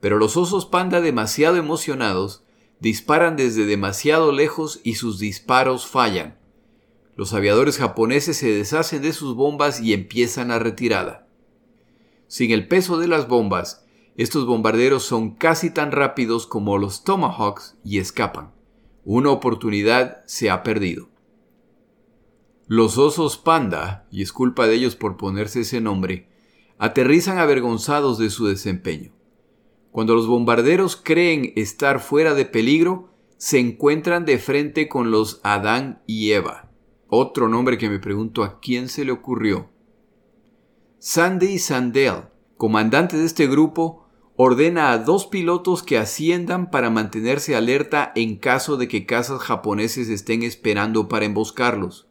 pero 0.00 0.16
los 0.18 0.36
osos 0.36 0.64
panda 0.64 1.00
demasiado 1.00 1.56
emocionados 1.56 2.44
disparan 2.78 3.34
desde 3.34 3.66
demasiado 3.66 4.30
lejos 4.30 4.80
y 4.84 4.94
sus 4.94 5.18
disparos 5.18 5.88
fallan. 5.88 6.41
Los 7.14 7.34
aviadores 7.34 7.76
japoneses 7.76 8.38
se 8.38 8.50
deshacen 8.50 9.02
de 9.02 9.12
sus 9.12 9.34
bombas 9.34 9.80
y 9.80 9.92
empiezan 9.92 10.48
la 10.48 10.58
retirada. 10.58 11.28
Sin 12.26 12.50
el 12.50 12.66
peso 12.66 12.98
de 12.98 13.08
las 13.08 13.28
bombas, 13.28 13.84
estos 14.16 14.46
bombarderos 14.46 15.02
son 15.02 15.34
casi 15.34 15.70
tan 15.70 15.92
rápidos 15.92 16.46
como 16.46 16.78
los 16.78 17.04
Tomahawks 17.04 17.76
y 17.84 17.98
escapan. 17.98 18.52
Una 19.04 19.30
oportunidad 19.30 20.22
se 20.26 20.48
ha 20.48 20.62
perdido. 20.62 21.10
Los 22.66 22.96
osos 22.96 23.36
panda, 23.36 24.06
y 24.10 24.22
es 24.22 24.32
culpa 24.32 24.66
de 24.66 24.74
ellos 24.74 24.96
por 24.96 25.18
ponerse 25.18 25.60
ese 25.60 25.80
nombre, 25.80 26.28
aterrizan 26.78 27.38
avergonzados 27.38 28.16
de 28.18 28.30
su 28.30 28.46
desempeño. 28.46 29.12
Cuando 29.90 30.14
los 30.14 30.26
bombarderos 30.26 30.96
creen 30.96 31.52
estar 31.56 32.00
fuera 32.00 32.32
de 32.32 32.46
peligro, 32.46 33.10
se 33.36 33.58
encuentran 33.58 34.24
de 34.24 34.38
frente 34.38 34.88
con 34.88 35.10
los 35.10 35.40
Adán 35.42 36.02
y 36.06 36.32
Eva. 36.32 36.71
Otro 37.14 37.46
nombre 37.46 37.76
que 37.76 37.90
me 37.90 37.98
pregunto 37.98 38.42
a 38.42 38.58
quién 38.58 38.88
se 38.88 39.04
le 39.04 39.12
ocurrió. 39.12 39.68
Sandy 40.98 41.58
Sandel, 41.58 42.22
comandante 42.56 43.18
de 43.18 43.26
este 43.26 43.46
grupo, 43.46 44.08
ordena 44.34 44.92
a 44.92 44.98
dos 44.98 45.26
pilotos 45.26 45.82
que 45.82 45.98
asciendan 45.98 46.70
para 46.70 46.88
mantenerse 46.88 47.54
alerta 47.54 48.12
en 48.14 48.36
caso 48.36 48.78
de 48.78 48.88
que 48.88 49.04
cazas 49.04 49.42
japoneses 49.42 50.08
estén 50.08 50.42
esperando 50.42 51.08
para 51.08 51.26
emboscarlos. 51.26 52.08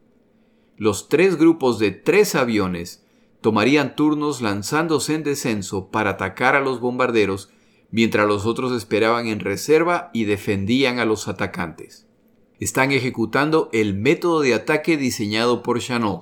Los 0.78 1.10
tres 1.10 1.36
grupos 1.36 1.80
de 1.80 1.90
tres 1.90 2.36
aviones 2.36 3.04
tomarían 3.42 3.96
turnos 3.96 4.40
lanzándose 4.40 5.16
en 5.16 5.24
descenso 5.24 5.90
para 5.90 6.12
atacar 6.12 6.56
a 6.56 6.62
los 6.62 6.80
bombarderos 6.80 7.50
mientras 7.90 8.28
los 8.28 8.46
otros 8.46 8.72
esperaban 8.72 9.26
en 9.26 9.40
reserva 9.40 10.12
y 10.14 10.26
defendían 10.26 11.00
a 11.00 11.06
los 11.06 11.28
atacantes. 11.28 12.06
Están 12.62 12.92
ejecutando 12.92 13.72
el 13.74 13.96
método 13.96 14.42
de 14.42 14.54
ataque 14.54 14.96
diseñado 14.96 15.64
por 15.64 15.80
Chanel. 15.80 16.20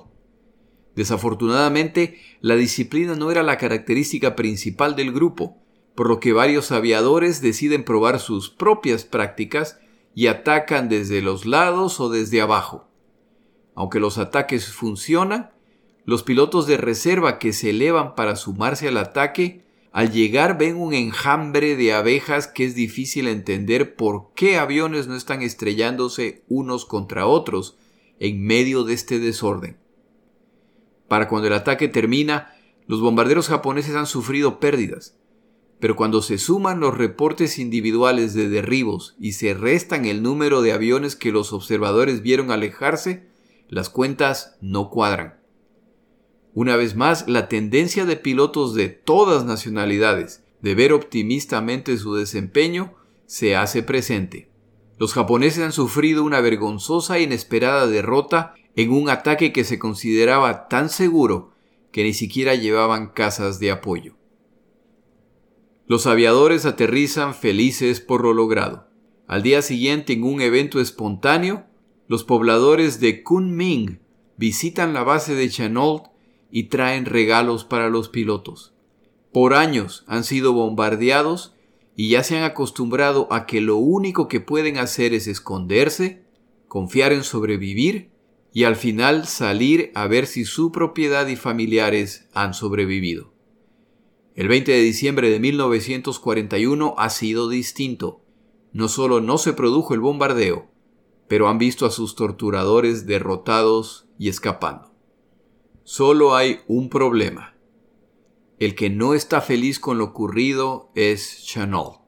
Desafortunadamente, 0.96 2.18
la 2.40 2.56
disciplina 2.56 3.14
no 3.14 3.30
era 3.30 3.42
la 3.42 3.58
característica 3.58 4.36
principal 4.36 4.96
del 4.96 5.12
grupo, 5.12 5.58
por 5.94 6.08
lo 6.08 6.18
que 6.18 6.32
varios 6.32 6.72
aviadores 6.72 7.42
deciden 7.42 7.84
probar 7.84 8.18
sus 8.18 8.48
propias 8.48 9.04
prácticas 9.04 9.80
y 10.14 10.28
atacan 10.28 10.88
desde 10.88 11.20
los 11.20 11.44
lados 11.44 12.00
o 12.00 12.08
desde 12.08 12.40
abajo. 12.40 12.88
Aunque 13.74 14.00
los 14.00 14.16
ataques 14.16 14.72
funcionan, 14.72 15.50
los 16.06 16.22
pilotos 16.22 16.66
de 16.66 16.78
reserva 16.78 17.38
que 17.38 17.52
se 17.52 17.68
elevan 17.68 18.14
para 18.14 18.34
sumarse 18.36 18.88
al 18.88 18.96
ataque, 18.96 19.66
al 19.92 20.12
llegar 20.12 20.56
ven 20.56 20.76
un 20.76 20.94
enjambre 20.94 21.76
de 21.76 21.92
abejas 21.92 22.46
que 22.46 22.64
es 22.64 22.74
difícil 22.74 23.26
entender 23.26 23.96
por 23.96 24.30
qué 24.34 24.56
aviones 24.56 25.08
no 25.08 25.16
están 25.16 25.42
estrellándose 25.42 26.44
unos 26.48 26.84
contra 26.84 27.26
otros 27.26 27.76
en 28.20 28.44
medio 28.44 28.84
de 28.84 28.94
este 28.94 29.18
desorden. 29.18 29.78
Para 31.08 31.26
cuando 31.26 31.48
el 31.48 31.54
ataque 31.54 31.88
termina, 31.88 32.54
los 32.86 33.00
bombarderos 33.00 33.48
japoneses 33.48 33.96
han 33.96 34.06
sufrido 34.06 34.60
pérdidas, 34.60 35.16
pero 35.80 35.96
cuando 35.96 36.22
se 36.22 36.38
suman 36.38 36.78
los 36.78 36.96
reportes 36.96 37.58
individuales 37.58 38.32
de 38.34 38.48
derribos 38.48 39.16
y 39.18 39.32
se 39.32 39.54
restan 39.54 40.04
el 40.04 40.22
número 40.22 40.62
de 40.62 40.72
aviones 40.72 41.16
que 41.16 41.32
los 41.32 41.52
observadores 41.52 42.22
vieron 42.22 42.52
alejarse, 42.52 43.26
las 43.68 43.90
cuentas 43.90 44.56
no 44.60 44.90
cuadran. 44.90 45.39
Una 46.54 46.76
vez 46.76 46.96
más, 46.96 47.28
la 47.28 47.48
tendencia 47.48 48.04
de 48.04 48.16
pilotos 48.16 48.74
de 48.74 48.88
todas 48.88 49.44
nacionalidades 49.44 50.42
de 50.60 50.74
ver 50.74 50.92
optimistamente 50.92 51.96
su 51.96 52.14
desempeño 52.14 52.94
se 53.26 53.56
hace 53.56 53.82
presente. 53.82 54.50
Los 54.98 55.14
japoneses 55.14 55.64
han 55.64 55.72
sufrido 55.72 56.24
una 56.24 56.40
vergonzosa 56.40 57.18
e 57.18 57.22
inesperada 57.22 57.86
derrota 57.86 58.54
en 58.76 58.92
un 58.92 59.08
ataque 59.08 59.52
que 59.52 59.64
se 59.64 59.78
consideraba 59.78 60.68
tan 60.68 60.90
seguro 60.90 61.52
que 61.92 62.04
ni 62.04 62.12
siquiera 62.12 62.54
llevaban 62.54 63.08
casas 63.08 63.58
de 63.60 63.70
apoyo. 63.70 64.16
Los 65.86 66.06
aviadores 66.06 66.66
aterrizan 66.66 67.34
felices 67.34 68.00
por 68.00 68.22
lo 68.22 68.32
logrado. 68.32 68.88
Al 69.26 69.42
día 69.42 69.62
siguiente, 69.62 70.12
en 70.12 70.24
un 70.24 70.40
evento 70.40 70.80
espontáneo, 70.80 71.64
los 72.06 72.24
pobladores 72.24 73.00
de 73.00 73.22
Kunming 73.22 74.00
visitan 74.36 74.92
la 74.92 75.02
base 75.02 75.34
de 75.34 75.48
Chanolt 75.48 76.09
y 76.50 76.64
traen 76.64 77.04
regalos 77.04 77.64
para 77.64 77.88
los 77.88 78.08
pilotos. 78.08 78.74
Por 79.32 79.54
años 79.54 80.04
han 80.06 80.24
sido 80.24 80.52
bombardeados 80.52 81.54
y 81.96 82.10
ya 82.10 82.24
se 82.24 82.38
han 82.38 82.44
acostumbrado 82.44 83.28
a 83.30 83.46
que 83.46 83.60
lo 83.60 83.76
único 83.76 84.28
que 84.28 84.40
pueden 84.40 84.78
hacer 84.78 85.14
es 85.14 85.26
esconderse, 85.26 86.24
confiar 86.66 87.12
en 87.12 87.24
sobrevivir 87.24 88.10
y 88.52 88.64
al 88.64 88.76
final 88.76 89.26
salir 89.26 89.92
a 89.94 90.06
ver 90.06 90.26
si 90.26 90.44
su 90.44 90.72
propiedad 90.72 91.26
y 91.28 91.36
familiares 91.36 92.28
han 92.32 92.54
sobrevivido. 92.54 93.32
El 94.34 94.48
20 94.48 94.72
de 94.72 94.80
diciembre 94.80 95.30
de 95.30 95.38
1941 95.38 96.94
ha 96.96 97.10
sido 97.10 97.48
distinto. 97.48 98.22
No 98.72 98.88
solo 98.88 99.20
no 99.20 99.38
se 99.38 99.52
produjo 99.52 99.94
el 99.94 100.00
bombardeo, 100.00 100.70
pero 101.28 101.48
han 101.48 101.58
visto 101.58 101.86
a 101.86 101.90
sus 101.90 102.14
torturadores 102.14 103.06
derrotados 103.06 104.06
y 104.18 104.28
escapando. 104.28 104.89
Solo 105.92 106.36
hay 106.36 106.60
un 106.68 106.88
problema. 106.88 107.56
El 108.60 108.76
que 108.76 108.90
no 108.90 109.12
está 109.12 109.40
feliz 109.40 109.80
con 109.80 109.98
lo 109.98 110.04
ocurrido 110.04 110.92
es 110.94 111.44
Chanel. 111.44 111.98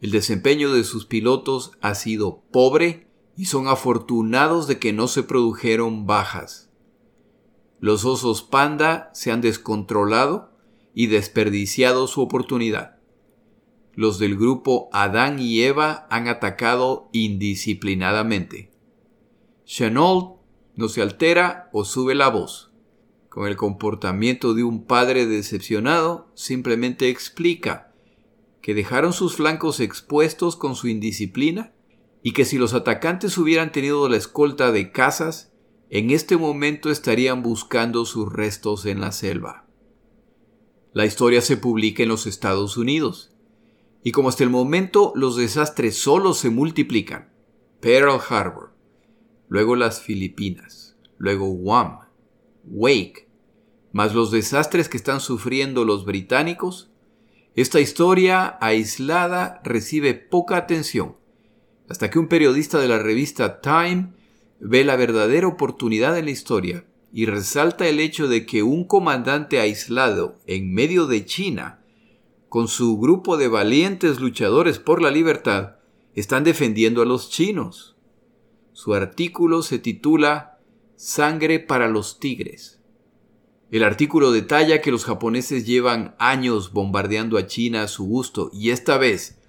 El 0.00 0.10
desempeño 0.10 0.72
de 0.72 0.84
sus 0.84 1.04
pilotos 1.04 1.72
ha 1.82 1.94
sido 1.96 2.40
pobre 2.50 3.10
y 3.36 3.44
son 3.44 3.68
afortunados 3.68 4.68
de 4.68 4.78
que 4.78 4.94
no 4.94 5.06
se 5.06 5.22
produjeron 5.22 6.06
bajas. 6.06 6.70
Los 7.78 8.06
osos 8.06 8.42
panda 8.42 9.10
se 9.12 9.30
han 9.30 9.42
descontrolado 9.42 10.56
y 10.94 11.08
desperdiciado 11.08 12.06
su 12.06 12.22
oportunidad. 12.22 13.00
Los 13.92 14.18
del 14.18 14.34
grupo 14.34 14.88
Adán 14.94 15.40
y 15.40 15.60
Eva 15.60 16.06
han 16.08 16.26
atacado 16.26 17.10
indisciplinadamente. 17.12 18.72
Chenault 19.66 20.38
no 20.74 20.88
se 20.88 21.02
altera 21.02 21.68
o 21.74 21.84
sube 21.84 22.14
la 22.14 22.28
voz. 22.28 22.70
Con 23.34 23.48
el 23.48 23.56
comportamiento 23.56 24.54
de 24.54 24.62
un 24.62 24.84
padre 24.84 25.26
decepcionado, 25.26 26.30
simplemente 26.34 27.08
explica 27.08 27.92
que 28.62 28.74
dejaron 28.74 29.12
sus 29.12 29.34
flancos 29.34 29.80
expuestos 29.80 30.54
con 30.54 30.76
su 30.76 30.86
indisciplina 30.86 31.72
y 32.22 32.30
que 32.30 32.44
si 32.44 32.58
los 32.58 32.74
atacantes 32.74 33.36
hubieran 33.36 33.72
tenido 33.72 34.08
la 34.08 34.18
escolta 34.18 34.70
de 34.70 34.92
casas, 34.92 35.52
en 35.90 36.10
este 36.10 36.36
momento 36.36 36.92
estarían 36.92 37.42
buscando 37.42 38.04
sus 38.04 38.32
restos 38.32 38.86
en 38.86 39.00
la 39.00 39.10
selva. 39.10 39.66
La 40.92 41.04
historia 41.04 41.40
se 41.40 41.56
publica 41.56 42.04
en 42.04 42.10
los 42.10 42.28
Estados 42.28 42.76
Unidos. 42.76 43.34
Y 44.04 44.12
como 44.12 44.28
hasta 44.28 44.44
el 44.44 44.50
momento 44.50 45.12
los 45.16 45.34
desastres 45.34 45.96
solo 45.96 46.34
se 46.34 46.50
multiplican, 46.50 47.32
Pearl 47.80 48.20
Harbor, 48.28 48.76
luego 49.48 49.74
las 49.74 50.00
Filipinas, 50.00 50.96
luego 51.18 51.46
Guam, 51.46 52.03
Wake, 52.66 53.28
más 53.92 54.14
los 54.14 54.30
desastres 54.30 54.88
que 54.88 54.96
están 54.96 55.20
sufriendo 55.20 55.84
los 55.84 56.04
británicos, 56.04 56.90
esta 57.54 57.80
historia 57.80 58.58
aislada 58.60 59.60
recibe 59.62 60.14
poca 60.14 60.56
atención, 60.56 61.16
hasta 61.88 62.10
que 62.10 62.18
un 62.18 62.26
periodista 62.26 62.78
de 62.80 62.88
la 62.88 62.98
revista 62.98 63.60
Time 63.60 64.12
ve 64.58 64.84
la 64.84 64.96
verdadera 64.96 65.46
oportunidad 65.46 66.18
en 66.18 66.24
la 66.24 66.32
historia 66.32 66.84
y 67.12 67.26
resalta 67.26 67.86
el 67.86 68.00
hecho 68.00 68.26
de 68.26 68.44
que 68.44 68.64
un 68.64 68.84
comandante 68.84 69.60
aislado 69.60 70.40
en 70.46 70.74
medio 70.74 71.06
de 71.06 71.24
China, 71.24 71.80
con 72.48 72.66
su 72.66 72.98
grupo 72.98 73.36
de 73.36 73.46
valientes 73.46 74.18
luchadores 74.18 74.80
por 74.80 75.00
la 75.00 75.12
libertad, 75.12 75.76
están 76.14 76.42
defendiendo 76.42 77.02
a 77.02 77.04
los 77.04 77.30
chinos. 77.30 77.96
Su 78.72 78.94
artículo 78.94 79.62
se 79.62 79.78
titula 79.78 80.53
Sangre 80.96 81.58
para 81.58 81.88
los 81.88 82.20
tigres. 82.20 82.80
El 83.70 83.82
artículo 83.82 84.30
detalla 84.30 84.80
que 84.80 84.92
los 84.92 85.04
japoneses 85.04 85.66
llevan 85.66 86.14
años 86.18 86.72
bombardeando 86.72 87.36
a 87.36 87.46
China 87.46 87.82
a 87.82 87.88
su 87.88 88.04
gusto 88.04 88.50
y 88.52 88.70
esta 88.70 88.98
vez 88.98 89.40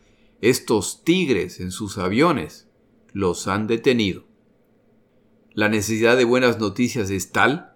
estos 0.42 1.04
tigres 1.04 1.60
en 1.60 1.72
sus 1.72 2.00
aviones 2.00 2.68
los 3.14 3.48
han 3.48 3.68
detenido. 3.68 4.26
La 5.54 5.70
necesidad 5.70 6.18
de 6.18 6.24
buenas 6.24 6.60
noticias 6.60 7.10
es 7.12 7.32
tal 7.32 7.76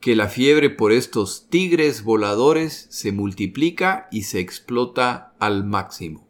que 0.00 0.14
la 0.14 0.28
fiebre 0.28 0.70
por 0.70 0.92
estos 0.92 1.48
tigres 1.50 2.04
voladores 2.04 2.86
se 2.90 3.10
multiplica 3.10 4.08
y 4.12 4.22
se 4.22 4.38
explota 4.38 5.34
al 5.40 5.64
máximo. 5.64 6.28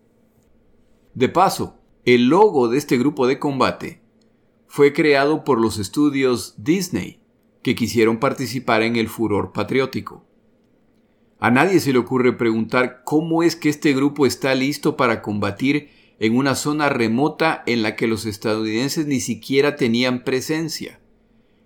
De 1.12 1.28
paso, 1.28 1.78
el 2.06 2.28
logo 2.28 2.68
de 2.68 2.78
este 2.78 2.96
grupo 2.96 3.26
de 3.26 3.38
combate 3.38 4.00
fue 4.68 4.92
creado 4.92 5.44
por 5.44 5.60
los 5.60 5.78
estudios 5.78 6.54
Disney, 6.58 7.20
que 7.62 7.74
quisieron 7.74 8.18
participar 8.18 8.82
en 8.82 8.96
el 8.96 9.08
furor 9.08 9.52
patriótico. 9.52 10.24
A 11.40 11.50
nadie 11.50 11.80
se 11.80 11.92
le 11.92 11.98
ocurre 11.98 12.32
preguntar 12.32 13.02
cómo 13.04 13.42
es 13.42 13.56
que 13.56 13.68
este 13.68 13.94
grupo 13.94 14.26
está 14.26 14.54
listo 14.54 14.96
para 14.96 15.22
combatir 15.22 15.88
en 16.18 16.36
una 16.36 16.54
zona 16.54 16.88
remota 16.88 17.62
en 17.66 17.82
la 17.82 17.96
que 17.96 18.06
los 18.06 18.26
estadounidenses 18.26 19.06
ni 19.06 19.20
siquiera 19.20 19.76
tenían 19.76 20.24
presencia. 20.24 21.00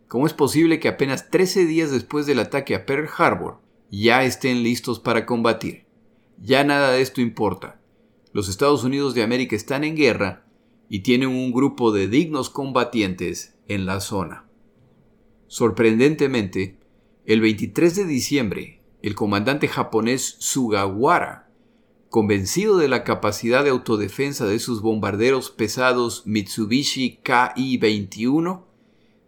¿Cómo 0.09 0.27
es 0.27 0.35
posible 0.35 0.79
que 0.79 0.89
apenas 0.89 1.31
13 1.31 1.67
días 1.67 1.91
después 1.91 2.27
del 2.27 2.39
ataque 2.39 2.75
a 2.75 2.85
Pearl 2.85 3.09
Harbor 3.17 3.61
ya 3.91 4.25
estén 4.25 4.63
listos 4.63 5.01
para 5.01 5.25
combatir? 5.25 5.87
Ya 6.39 6.65
nada 6.65 6.93
de 6.93 7.01
esto 7.01 7.21
importa. 7.21 7.81
Los 8.33 8.49
Estados 8.49 8.85
Unidos 8.85 9.15
de 9.15 9.23
América 9.23 9.57
están 9.57 9.85
en 9.85 9.97
guerra 9.97 10.45
y 10.95 11.01
tienen 11.01 11.31
un 11.31 11.53
grupo 11.53 11.91
de 11.91 12.07
dignos 12.07 12.51
combatientes 12.51 13.55
en 13.67 13.87
la 13.87 14.01
zona. 14.01 14.45
Sorprendentemente, 15.47 16.77
el 17.25 17.41
23 17.41 17.97
de 17.97 18.05
diciembre, 18.05 18.83
el 19.01 19.15
comandante 19.15 19.69
japonés 19.69 20.37
Sugawara, 20.41 21.49
convencido 22.11 22.77
de 22.77 22.89
la 22.89 23.05
capacidad 23.05 23.65
de 23.65 23.71
autodefensa 23.71 24.45
de 24.45 24.59
sus 24.59 24.83
bombarderos 24.83 25.51
pesados 25.51 26.27
Mitsubishi 26.27 27.21
Ki-21, 27.23 28.63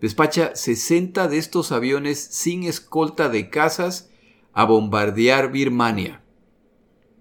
despacha 0.03 0.55
60 0.55 1.29
de 1.29 1.39
estos 1.39 1.73
aviones 1.73 2.23
sin 2.23 2.65
escolta 2.65 3.31
de 3.31 3.49
cazas 3.49 4.11
a 4.53 4.67
bombardear 4.67 5.51
Birmania. 5.51 6.24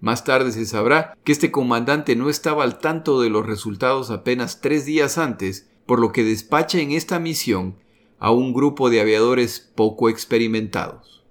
Más 0.04 0.22
tarde 0.22 0.52
se 0.52 0.66
sabrá 0.66 1.16
que 1.24 1.32
este 1.32 1.50
comandante 1.50 2.14
no 2.14 2.28
estaba 2.28 2.62
al 2.62 2.78
tanto 2.78 3.22
de 3.22 3.30
los 3.30 3.46
resultados 3.46 4.10
apenas 4.10 4.60
tres 4.60 4.84
días 4.84 5.16
antes, 5.16 5.70
por 5.86 5.98
lo 5.98 6.12
que 6.12 6.22
despacha 6.22 6.78
en 6.78 6.92
esta 6.92 7.18
misión 7.18 7.78
a 8.18 8.30
un 8.30 8.52
grupo 8.52 8.90
de 8.90 9.00
aviadores 9.00 9.60
poco 9.74 10.10
experimentados. 10.10 11.24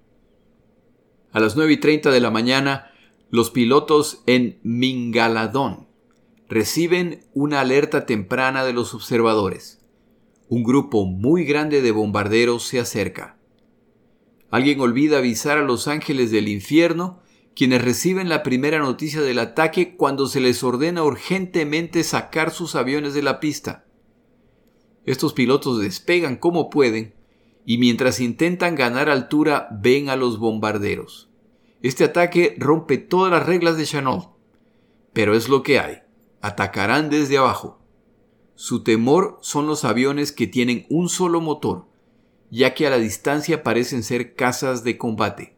A 1.30 1.38
las 1.38 1.54
9 1.54 1.72
y 1.72 1.76
30 1.76 2.10
de 2.10 2.18
la 2.18 2.32
mañana, 2.32 2.90
los 3.30 3.52
pilotos 3.52 4.24
en 4.26 4.58
Mingaladón 4.64 5.86
reciben 6.48 7.20
una 7.32 7.60
alerta 7.60 8.06
temprana 8.06 8.64
de 8.64 8.72
los 8.72 8.92
observadores. 8.92 9.86
Un 10.48 10.64
grupo 10.64 11.06
muy 11.06 11.44
grande 11.44 11.80
de 11.80 11.92
bombarderos 11.92 12.64
se 12.64 12.80
acerca. 12.80 13.38
Alguien 14.50 14.80
olvida 14.80 15.18
avisar 15.18 15.58
a 15.58 15.62
los 15.62 15.86
ángeles 15.86 16.32
del 16.32 16.48
infierno, 16.48 17.22
quienes 17.54 17.82
reciben 17.82 18.28
la 18.28 18.42
primera 18.42 18.78
noticia 18.78 19.20
del 19.20 19.38
ataque 19.38 19.96
cuando 19.96 20.26
se 20.26 20.40
les 20.40 20.62
ordena 20.64 21.04
urgentemente 21.04 22.02
sacar 22.02 22.50
sus 22.50 22.74
aviones 22.74 23.14
de 23.14 23.22
la 23.22 23.40
pista. 23.40 23.84
Estos 25.04 25.32
pilotos 25.34 25.80
despegan 25.80 26.36
como 26.36 26.70
pueden 26.70 27.14
y 27.64 27.78
mientras 27.78 28.20
intentan 28.20 28.74
ganar 28.74 29.08
altura 29.08 29.68
ven 29.70 30.08
a 30.08 30.16
los 30.16 30.38
bombarderos. 30.38 31.30
Este 31.82 32.04
ataque 32.04 32.56
rompe 32.58 32.98
todas 32.98 33.30
las 33.30 33.46
reglas 33.46 33.76
de 33.76 33.84
Chanel. 33.84 34.22
Pero 35.12 35.34
es 35.34 35.48
lo 35.48 35.62
que 35.62 35.78
hay. 35.78 35.98
Atacarán 36.40 37.10
desde 37.10 37.38
abajo. 37.38 37.78
Su 38.54 38.82
temor 38.82 39.38
son 39.42 39.66
los 39.66 39.84
aviones 39.84 40.32
que 40.32 40.46
tienen 40.46 40.86
un 40.88 41.08
solo 41.08 41.40
motor, 41.40 41.86
ya 42.50 42.74
que 42.74 42.86
a 42.86 42.90
la 42.90 42.98
distancia 42.98 43.62
parecen 43.62 44.02
ser 44.02 44.34
casas 44.34 44.84
de 44.84 44.96
combate. 44.96 45.53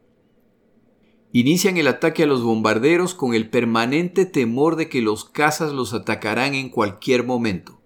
Inician 1.38 1.76
el 1.76 1.86
ataque 1.86 2.22
a 2.22 2.26
los 2.26 2.42
bombarderos 2.42 3.12
con 3.12 3.34
el 3.34 3.50
permanente 3.50 4.24
temor 4.24 4.74
de 4.74 4.88
que 4.88 5.02
los 5.02 5.26
cazas 5.26 5.70
los 5.70 5.92
atacarán 5.92 6.54
en 6.54 6.70
cualquier 6.70 7.24
momento. 7.24 7.78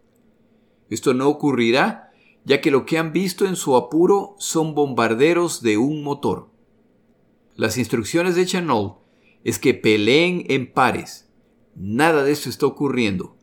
Esto 0.89 1.15
no 1.15 1.27
ocurrirá, 1.27 2.13
ya 2.45 2.61
que 2.61 2.71
lo 2.71 2.87
que 2.87 2.97
han 2.97 3.13
visto 3.13 3.47
en 3.47 3.57
su 3.57 3.75
apuro 3.75 4.37
son 4.39 4.77
bombarderos 4.77 5.63
de 5.63 5.79
un 5.79 6.05
motor. 6.05 6.49
Las 7.57 7.77
instrucciones 7.77 8.37
de 8.37 8.47
Chanel 8.47 8.93
es 9.43 9.59
que 9.59 9.75
peleen 9.75 10.45
en 10.49 10.73
pares. 10.73 11.29
Nada 11.75 12.23
de 12.23 12.31
esto 12.31 12.51
está 12.51 12.67
ocurriendo. 12.67 13.37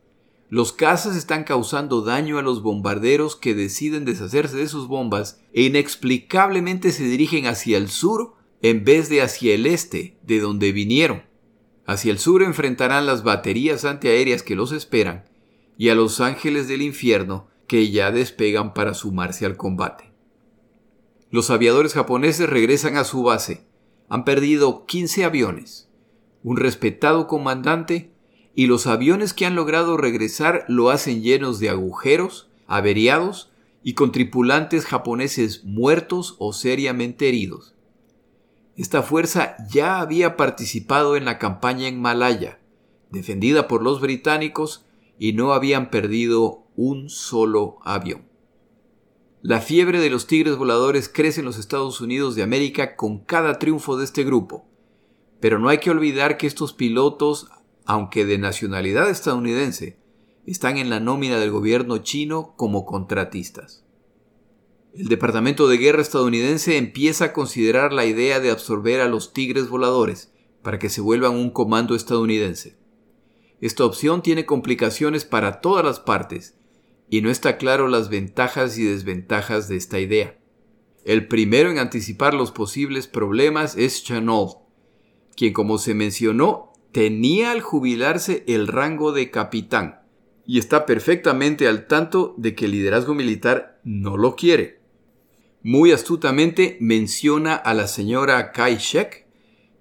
Los 0.47 0.71
cazas 0.71 1.17
están 1.17 1.43
causando 1.43 2.01
daño 2.01 2.37
a 2.37 2.43
los 2.43 2.61
bombarderos 2.61 3.35
que 3.35 3.53
deciden 3.53 4.05
deshacerse 4.05 4.55
de 4.55 4.69
sus 4.69 4.87
bombas 4.87 5.41
e 5.51 5.63
inexplicablemente 5.63 6.93
se 6.93 7.03
dirigen 7.03 7.45
hacia 7.45 7.77
el 7.77 7.89
sur 7.89 8.36
en 8.61 8.83
vez 8.83 9.09
de 9.09 9.21
hacia 9.21 9.53
el 9.53 9.65
este, 9.65 10.17
de 10.23 10.39
donde 10.39 10.71
vinieron. 10.71 11.23
Hacia 11.85 12.11
el 12.11 12.19
sur 12.19 12.43
enfrentarán 12.43 13.05
las 13.05 13.23
baterías 13.23 13.85
antiaéreas 13.85 14.43
que 14.43 14.55
los 14.55 14.71
esperan 14.71 15.25
y 15.77 15.89
a 15.89 15.95
los 15.95 16.19
ángeles 16.19 16.67
del 16.67 16.81
infierno 16.81 17.47
que 17.67 17.91
ya 17.91 18.11
despegan 18.11 18.73
para 18.73 18.93
sumarse 18.93 19.45
al 19.45 19.57
combate. 19.57 20.11
Los 21.29 21.49
aviadores 21.49 21.93
japoneses 21.93 22.49
regresan 22.49 22.97
a 22.97 23.03
su 23.03 23.23
base, 23.23 23.65
han 24.09 24.23
perdido 24.25 24.85
15 24.85 25.25
aviones, 25.25 25.89
un 26.43 26.57
respetado 26.57 27.27
comandante, 27.27 28.11
y 28.55 28.65
los 28.65 28.87
aviones 28.87 29.33
que 29.33 29.45
han 29.45 29.55
logrado 29.55 29.97
regresar 29.97 30.65
lo 30.67 30.89
hacen 30.89 31.21
llenos 31.21 31.59
de 31.59 31.69
agujeros, 31.69 32.49
averiados 32.65 33.51
y 33.83 33.93
con 33.93 34.11
tripulantes 34.11 34.85
japoneses 34.85 35.63
muertos 35.63 36.35
o 36.39 36.53
seriamente 36.53 37.27
heridos. 37.27 37.76
Esta 38.77 39.01
fuerza 39.01 39.57
ya 39.71 39.99
había 39.99 40.37
participado 40.37 41.17
en 41.17 41.25
la 41.25 41.39
campaña 41.39 41.87
en 41.87 41.99
Malaya, 41.99 42.59
defendida 43.09 43.67
por 43.67 43.81
los 43.81 43.99
británicos, 43.99 44.85
y 45.17 45.33
no 45.33 45.53
habían 45.53 45.89
perdido 45.89 46.67
un 46.75 47.09
solo 47.09 47.79
avión. 47.83 48.27
La 49.41 49.61
fiebre 49.61 49.99
de 49.99 50.11
los 50.11 50.27
tigres 50.27 50.57
voladores 50.57 51.09
crece 51.09 51.39
en 51.39 51.47
los 51.47 51.57
Estados 51.57 52.01
Unidos 52.01 52.35
de 52.35 52.43
América 52.43 52.95
con 52.95 53.17
cada 53.17 53.57
triunfo 53.57 53.97
de 53.97 54.05
este 54.05 54.23
grupo. 54.23 54.67
Pero 55.39 55.57
no 55.57 55.69
hay 55.69 55.79
que 55.79 55.89
olvidar 55.89 56.37
que 56.37 56.45
estos 56.45 56.73
pilotos, 56.73 57.49
aunque 57.85 58.25
de 58.25 58.37
nacionalidad 58.37 59.09
estadounidense, 59.09 59.97
están 60.45 60.77
en 60.77 60.91
la 60.91 60.99
nómina 60.99 61.39
del 61.39 61.49
gobierno 61.49 61.97
chino 61.97 62.53
como 62.55 62.85
contratistas. 62.85 63.86
El 64.97 65.09
Departamento 65.09 65.67
de 65.67 65.77
Guerra 65.77 66.01
estadounidense 66.01 66.75
empieza 66.75 67.25
a 67.25 67.33
considerar 67.33 67.93
la 67.93 68.05
idea 68.05 68.39
de 68.39 68.49
absorber 68.49 68.99
a 68.99 69.07
los 69.07 69.31
tigres 69.31 69.69
voladores 69.69 70.33
para 70.63 70.79
que 70.79 70.89
se 70.89 71.01
vuelvan 71.01 71.35
un 71.35 71.51
comando 71.51 71.93
estadounidense. 71.93 72.77
Esta 73.61 73.85
opción 73.85 74.23
tiene 74.23 74.47
complicaciones 74.47 75.23
para 75.23 75.61
todas 75.61 75.85
las 75.85 75.99
partes, 75.99 76.55
y 77.11 77.21
no 77.21 77.29
está 77.29 77.57
claro 77.57 77.87
las 77.87 78.09
ventajas 78.09 78.75
y 78.79 78.85
desventajas 78.85 79.67
de 79.67 79.75
esta 79.75 79.99
idea. 79.99 80.39
El 81.05 81.27
primero 81.27 81.69
en 81.69 81.77
anticipar 81.77 82.33
los 82.33 82.51
posibles 82.51 83.05
problemas 83.05 83.77
es 83.77 84.03
Chanel, 84.03 84.47
quien 85.35 85.53
como 85.53 85.77
se 85.77 85.93
mencionó 85.93 86.73
tenía 86.91 87.51
al 87.51 87.61
jubilarse 87.61 88.43
el 88.47 88.65
rango 88.65 89.11
de 89.11 89.29
capitán 89.29 90.01
y 90.47 90.57
está 90.57 90.87
perfectamente 90.87 91.67
al 91.67 91.85
tanto 91.85 92.33
de 92.37 92.55
que 92.55 92.65
el 92.65 92.71
liderazgo 92.71 93.13
militar 93.13 93.79
no 93.83 94.17
lo 94.17 94.35
quiere. 94.35 94.76
Muy 95.63 95.91
astutamente 95.91 96.77
menciona 96.79 97.55
a 97.55 97.73
la 97.73 97.87
señora 97.87 98.51
Kai 98.51 98.77
Shek 98.77 99.25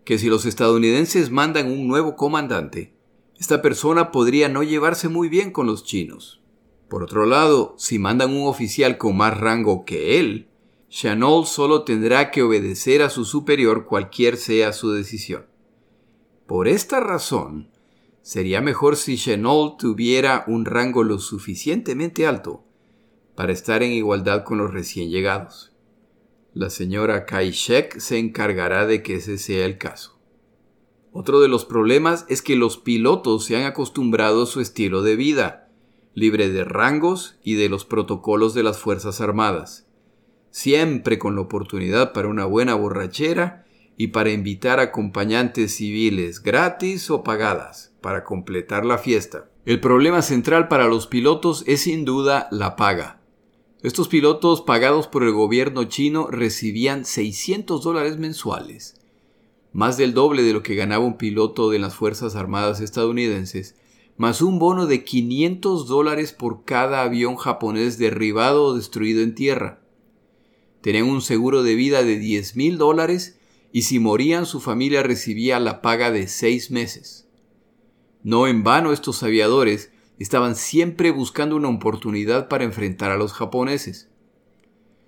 que 0.05 0.19
si 0.19 0.29
los 0.29 0.47
estadounidenses 0.47 1.31
mandan 1.31 1.71
un 1.71 1.87
nuevo 1.87 2.17
comandante, 2.17 2.95
esta 3.39 3.61
persona 3.61 4.11
podría 4.11 4.49
no 4.49 4.63
llevarse 4.63 5.09
muy 5.09 5.29
bien 5.29 5.51
con 5.51 5.67
los 5.67 5.85
chinos. 5.85 6.41
Por 6.89 7.03
otro 7.03 7.27
lado, 7.27 7.75
si 7.77 7.99
mandan 7.99 8.35
un 8.35 8.49
oficial 8.49 8.97
con 8.97 9.19
más 9.19 9.39
rango 9.39 9.85
que 9.85 10.19
él, 10.19 10.49
Chanel 10.89 11.45
solo 11.45 11.83
tendrá 11.83 12.31
que 12.31 12.43
obedecer 12.43 13.03
a 13.03 13.11
su 13.11 13.25
superior 13.27 13.85
cualquier 13.85 14.39
sea 14.39 14.73
su 14.73 14.93
decisión. 14.93 15.45
Por 16.47 16.69
esta 16.69 17.01
razón, 17.01 17.69
sería 18.23 18.63
mejor 18.63 18.97
si 18.97 19.19
Chanel 19.19 19.73
tuviera 19.79 20.45
un 20.47 20.65
rango 20.65 21.05
lo 21.05 21.19
suficientemente 21.19 22.27
alto 22.27 22.66
para 23.37 23.53
estar 23.53 23.83
en 23.83 23.93
igualdad 23.93 24.45
con 24.45 24.59
los 24.59 24.73
recién 24.73 25.11
llegados. 25.11 25.73
La 26.55 26.71
señora 26.71 27.27
Kaishek 27.27 27.99
se 27.99 28.19
encargará 28.19 28.87
de 28.87 29.03
que 29.03 29.17
ese 29.17 29.39
sea 29.39 29.67
el 29.67 29.79
caso. 29.79 30.19
Otro 31.13 31.41
de 31.41 31.49
los 31.49 31.65
problemas 31.65 32.27
es 32.29 32.43
que 32.43 32.57
los 32.57 32.79
pilotos 32.79 33.45
se 33.45 33.57
han 33.57 33.65
acostumbrado 33.65 34.43
a 34.43 34.47
su 34.47 34.61
estilo 34.61 35.03
de 35.03 35.17
vida 35.17 35.67
libre 36.17 36.49
de 36.49 36.65
rangos 36.65 37.37
y 37.45 37.55
de 37.57 37.69
los 37.69 37.85
protocolos 37.85 38.55
de 38.55 38.63
las 38.63 38.79
Fuerzas 38.79 39.21
Armadas, 39.21 39.87
siempre 40.51 41.19
con 41.19 41.35
la 41.35 41.43
oportunidad 41.43 42.15
para 42.15 42.29
una 42.29 42.47
buena 42.47 42.75
borrachera 42.75 43.67
y 43.99 44.09
para 44.09 44.31
invitar 44.31 44.81
acompañantes 44.81 45.77
civiles 45.77 46.43
gratis 46.43 47.11
o 47.11 47.23
pagadas 47.23 47.95
para 48.01 48.25
completar 48.25 48.87
la 48.87 48.97
fiesta. 48.97 49.51
El 49.67 49.79
problema 49.79 50.23
central 50.23 50.69
para 50.69 50.89
los 50.89 51.07
pilotos 51.07 51.65
es 51.67 51.83
sin 51.83 52.07
duda 52.07 52.49
la 52.51 52.77
paga. 52.77 53.16
Estos 53.87 54.09
pilotos 54.09 54.63
pagados 54.63 55.07
por 55.07 55.23
el 55.23 55.31
gobierno 55.31 55.85
chino 55.85 56.27
recibían 56.27 57.05
600 57.05 57.85
dólares 57.85 58.19
mensuales, 58.19 58.97
más 59.73 59.97
del 59.97 60.13
doble 60.13 60.43
de 60.43 60.53
lo 60.53 60.65
que 60.65 60.75
ganaba 60.75 61.05
un 61.05 61.17
piloto 61.17 61.71
de 61.71 61.79
las 61.79 61.95
Fuerzas 61.95 62.35
Armadas 62.35 62.81
estadounidenses, 62.81 63.77
más 64.17 64.43
un 64.43 64.59
bono 64.59 64.87
de 64.87 65.05
500 65.05 65.87
dólares 65.87 66.33
por 66.33 66.65
cada 66.65 67.03
avión 67.03 67.37
japonés 67.37 67.97
derribado 67.97 68.65
o 68.65 68.75
destruido 68.75 69.23
en 69.23 69.37
tierra. 69.37 69.81
Tenían 70.81 71.07
un 71.07 71.23
seguro 71.23 71.63
de 71.63 71.77
vida 71.77 72.03
de 72.03 72.19
10 72.19 72.57
mil 72.57 72.79
dólares 72.79 73.39
y 73.71 73.83
si 73.83 74.01
morían 74.01 74.47
su 74.47 74.59
familia 74.59 75.05
recibía 75.05 75.61
la 75.61 75.81
paga 75.81 76.11
de 76.11 76.27
seis 76.27 76.73
meses. 76.73 77.29
No 78.25 78.49
en 78.49 78.65
vano 78.65 78.93
estos 78.93 79.23
aviadores 79.23 79.93
estaban 80.19 80.57
siempre 80.57 81.11
buscando 81.11 81.57
una 81.57 81.69
oportunidad 81.69 82.49
para 82.49 82.65
enfrentar 82.65 83.11
a 83.11 83.17
los 83.17 83.33
japoneses. 83.33 84.09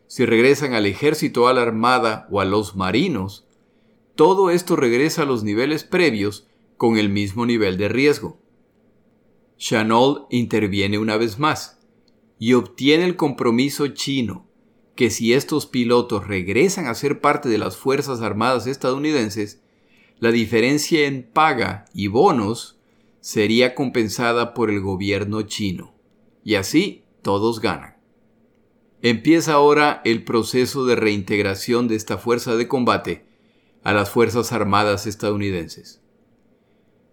Si 0.07 0.25
regresan 0.25 0.75
al 0.75 0.87
ejército, 0.87 1.49
a 1.49 1.53
la 1.53 1.63
armada 1.63 2.27
o 2.31 2.41
a 2.41 2.45
los 2.45 2.77
marinos, 2.77 3.47
todo 4.15 4.51
esto 4.51 4.75
regresa 4.75 5.23
a 5.23 5.27
los 5.27 5.45
niveles 5.45 5.85
previos 5.85 6.49
con 6.77 6.97
el 6.97 7.09
mismo 7.09 7.47
nivel 7.47 7.77
de 7.77 7.89
riesgo. 7.89 8.41
Chanel 9.59 10.23
interviene 10.31 10.99
una 10.99 11.17
vez 11.17 11.39
más 11.39 11.81
y 12.39 12.55
obtiene 12.55 13.05
el 13.05 13.17
compromiso 13.17 13.89
chino, 13.89 14.47
que 14.95 15.11
si 15.11 15.33
estos 15.33 15.67
pilotos 15.67 16.27
regresan 16.27 16.87
a 16.87 16.95
ser 16.95 17.21
parte 17.21 17.49
de 17.49 17.59
las 17.59 17.77
Fuerzas 17.77 18.21
Armadas 18.21 18.67
estadounidenses, 18.67 19.63
la 20.19 20.31
diferencia 20.31 21.07
en 21.07 21.23
paga 21.23 21.85
y 21.95 22.09
bonos 22.09 22.78
sería 23.29 23.75
compensada 23.75 24.55
por 24.55 24.71
el 24.71 24.81
gobierno 24.81 25.43
chino. 25.43 25.93
Y 26.45 26.55
así 26.55 27.05
todos 27.21 27.61
ganan. 27.61 27.99
Empieza 29.03 29.53
ahora 29.53 30.01
el 30.07 30.25
proceso 30.25 30.87
de 30.87 30.97
reintegración 30.97 31.89
de 31.89 31.97
esta 31.97 32.17
fuerza 32.17 32.57
de 32.57 32.69
combate 32.69 33.27
a 33.83 33.93
las 33.93 34.09
Fuerzas 34.09 34.53
Armadas 34.53 35.07
estadounidenses. 35.07 36.01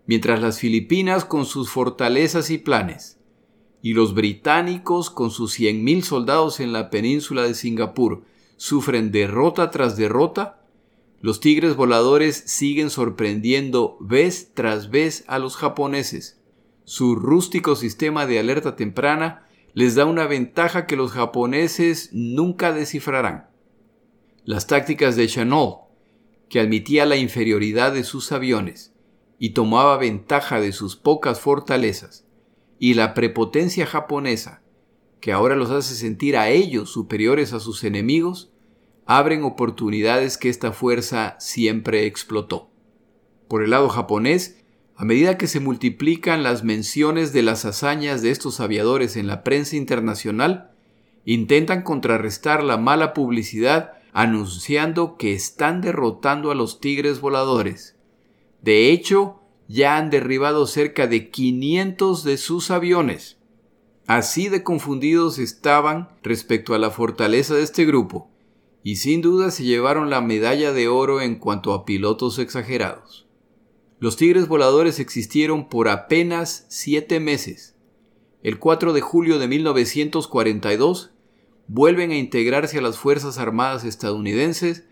Mientras 0.05 0.41
las 0.41 0.57
Filipinas 0.57 1.25
con 1.25 1.45
sus 1.45 1.69
fortalezas 1.69 2.49
y 2.49 2.59
planes, 2.59 3.19
y 3.81 3.91
los 3.91 4.13
británicos 4.13 5.09
con 5.09 5.31
sus 5.31 5.59
100.000 5.59 6.01
soldados 6.01 6.61
en 6.61 6.71
la 6.71 6.89
península 6.91 7.43
de 7.43 7.55
Singapur 7.55 8.23
sufren 8.55 9.11
derrota 9.11 9.69
tras 9.69 9.97
derrota, 9.97 10.64
los 11.21 11.39
tigres 11.39 11.75
voladores 11.75 12.43
siguen 12.45 12.89
sorprendiendo 12.89 13.97
vez 13.99 14.51
tras 14.53 14.89
vez 14.89 15.23
a 15.27 15.39
los 15.39 15.55
japoneses. 15.55 16.39
Su 16.83 17.15
rústico 17.15 17.75
sistema 17.75 18.25
de 18.25 18.39
alerta 18.39 18.75
temprana 18.75 19.47
les 19.73 19.95
da 19.95 20.05
una 20.05 20.27
ventaja 20.27 20.85
que 20.85 20.95
los 20.95 21.11
japoneses 21.11 22.09
nunca 22.13 22.71
descifrarán. 22.71 23.49
Las 24.43 24.67
tácticas 24.67 25.15
de 25.15 25.27
Chanel, 25.27 25.75
que 26.49 26.59
admitía 26.59 27.05
la 27.05 27.17
inferioridad 27.17 27.91
de 27.91 28.03
sus 28.03 28.31
aviones 28.31 28.93
y 29.39 29.49
tomaba 29.49 29.97
ventaja 29.97 30.61
de 30.61 30.71
sus 30.71 30.95
pocas 30.95 31.39
fortalezas, 31.39 32.25
y 32.79 32.93
la 32.93 33.13
prepotencia 33.13 33.85
japonesa, 33.85 34.61
que 35.19 35.31
ahora 35.31 35.55
los 35.55 35.71
hace 35.71 35.95
sentir 35.95 36.37
a 36.37 36.49
ellos 36.49 36.91
superiores 36.91 37.51
a 37.53 37.59
sus 37.59 37.83
enemigos, 37.83 38.51
abren 39.05 39.43
oportunidades 39.43 40.37
que 40.37 40.49
esta 40.49 40.71
fuerza 40.71 41.35
siempre 41.39 42.05
explotó. 42.05 42.69
Por 43.47 43.63
el 43.63 43.69
lado 43.71 43.89
japonés, 43.89 44.57
a 44.95 45.05
medida 45.05 45.37
que 45.37 45.47
se 45.47 45.59
multiplican 45.59 46.41
las 46.41 46.63
menciones 46.63 47.33
de 47.33 47.43
las 47.43 47.65
hazañas 47.65 48.21
de 48.21 48.31
estos 48.31 48.59
aviadores 48.59 49.17
en 49.17 49.27
la 49.27 49.43
prensa 49.43 49.75
internacional, 49.75 50.71
intentan 51.25 51.81
contrarrestar 51.81 52.63
la 52.63 52.77
mala 52.77 53.13
publicidad 53.13 53.93
anunciando 54.13 55.17
que 55.17 55.33
están 55.33 55.81
derrotando 55.81 56.49
a 56.49 56.55
los 56.55 56.79
tigres 56.79 57.19
voladores. 57.19 57.97
De 58.61 58.89
hecho, 58.89 59.41
ya 59.67 59.97
han 59.97 60.09
derribado 60.09 60.65
cerca 60.67 61.07
de 61.07 61.29
500 61.29 62.23
de 62.23 62.37
sus 62.37 62.71
aviones. 62.71 63.37
Así 64.07 64.47
de 64.49 64.63
confundidos 64.63 65.39
estaban 65.39 66.09
respecto 66.23 66.73
a 66.73 66.79
la 66.79 66.91
fortaleza 66.91 67.55
de 67.55 67.63
este 67.63 67.85
grupo, 67.85 68.29
y 68.85 68.97
sin 68.97 69.23
duda 69.23 69.49
se 69.49 69.63
llevaron 69.63 70.11
la 70.11 70.21
medalla 70.21 70.71
de 70.71 70.87
oro 70.87 71.19
en 71.19 71.37
cuanto 71.39 71.73
a 71.73 71.85
pilotos 71.85 72.37
exagerados. 72.37 73.25
Los 73.99 74.15
tigres 74.15 74.47
voladores 74.47 74.99
existieron 74.99 75.69
por 75.69 75.89
apenas 75.89 76.67
siete 76.69 77.19
meses. 77.19 77.75
El 78.43 78.59
4 78.59 78.93
de 78.93 79.01
julio 79.01 79.39
de 79.39 79.47
1942 79.47 81.09
vuelven 81.67 82.11
a 82.11 82.17
integrarse 82.17 82.77
a 82.77 82.81
las 82.83 82.99
Fuerzas 82.99 83.39
Armadas 83.39 83.85
estadounidenses 83.85 84.85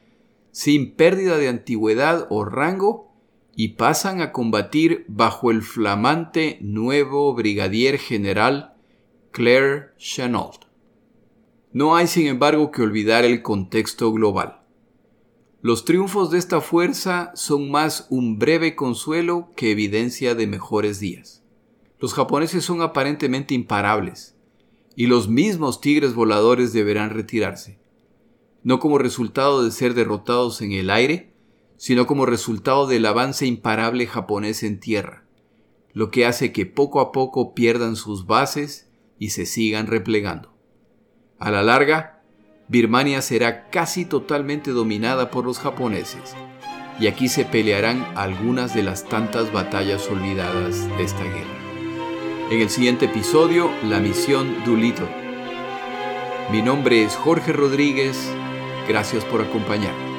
sin 0.50 0.96
pérdida 0.96 1.38
de 1.38 1.50
antigüedad 1.50 2.26
o 2.32 2.46
rango 2.46 3.14
y 3.56 3.74
pasan 3.74 4.22
a 4.22 4.32
combatir 4.32 5.06
bajo 5.08 5.52
el 5.52 5.62
flamante 5.62 6.58
nuevo 6.62 7.32
brigadier 7.36 8.00
general 8.00 8.74
Claire 9.30 9.92
Chennault. 10.00 10.73
No 11.74 11.96
hay, 11.96 12.06
sin 12.06 12.28
embargo, 12.28 12.70
que 12.70 12.84
olvidar 12.84 13.26
el 13.26 13.42
contexto 13.42 14.14
global. 14.14 14.62
Los 15.64 15.86
triunfos 15.86 16.30
de 16.30 16.38
esta 16.38 16.62
fuerza 16.62 17.32
son 17.34 17.72
más 17.72 18.06
un 18.12 18.38
breve 18.38 18.76
consuelo 18.76 19.50
que 19.56 19.72
evidencia 19.72 20.36
de 20.36 20.46
mejores 20.46 21.00
días. 21.00 21.44
Los 22.00 22.14
japoneses 22.14 22.64
son 22.64 22.84
aparentemente 22.84 23.56
imparables, 23.56 24.36
y 24.96 25.08
los 25.08 25.28
mismos 25.30 25.82
tigres 25.82 26.14
voladores 26.14 26.74
deberán 26.74 27.10
retirarse, 27.10 27.80
no 28.62 28.80
como 28.80 29.00
resultado 29.00 29.64
de 29.64 29.72
ser 29.72 29.96
derrotados 29.96 30.62
en 30.62 30.74
el 30.74 30.92
aire, 30.92 31.34
sino 31.78 32.06
como 32.06 32.28
resultado 32.28 32.86
del 32.86 33.06
avance 33.08 33.48
imparable 33.48 34.06
japonés 34.06 34.62
en 34.62 34.80
tierra, 34.80 35.26
lo 35.92 36.12
que 36.12 36.28
hace 36.28 36.52
que 36.52 36.68
poco 36.68 37.00
a 37.00 37.12
poco 37.12 37.56
pierdan 37.56 37.96
sus 37.96 38.28
bases 38.28 38.92
y 39.18 39.30
se 39.30 39.48
sigan 39.48 39.88
replegando. 39.88 40.53
A 41.44 41.52
la 41.52 41.62
larga, 41.62 42.22
Birmania 42.70 43.22
será 43.22 43.70
casi 43.70 44.06
totalmente 44.06 44.72
dominada 44.72 45.30
por 45.30 45.44
los 45.44 45.60
japoneses, 45.60 46.36
y 47.02 47.08
aquí 47.08 47.28
se 47.28 47.44
pelearán 47.44 48.08
algunas 48.16 48.74
de 48.74 48.82
las 48.82 49.10
tantas 49.10 49.52
batallas 49.52 50.08
olvidadas 50.10 50.88
de 50.98 51.04
esta 51.04 51.22
guerra. 51.22 52.48
En 52.50 52.62
el 52.62 52.70
siguiente 52.70 53.08
episodio, 53.08 53.70
la 53.84 54.00
misión 54.00 54.64
Dulito. 54.64 55.06
Mi 56.50 56.62
nombre 56.62 57.04
es 57.04 57.14
Jorge 57.14 57.52
Rodríguez, 57.52 58.18
gracias 58.88 59.26
por 59.26 59.42
acompañarme. 59.42 60.14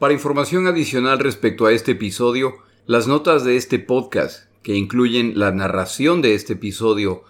Para 0.00 0.12
información 0.12 0.66
adicional 0.66 1.20
respecto 1.20 1.66
a 1.66 1.72
este 1.72 1.92
episodio, 1.92 2.52
las 2.86 3.06
notas 3.06 3.44
de 3.44 3.54
este 3.54 3.78
podcast, 3.78 4.50
que 4.64 4.74
incluyen 4.74 5.38
la 5.38 5.52
narración 5.52 6.20
de 6.20 6.34
este 6.34 6.54
episodio, 6.54 7.29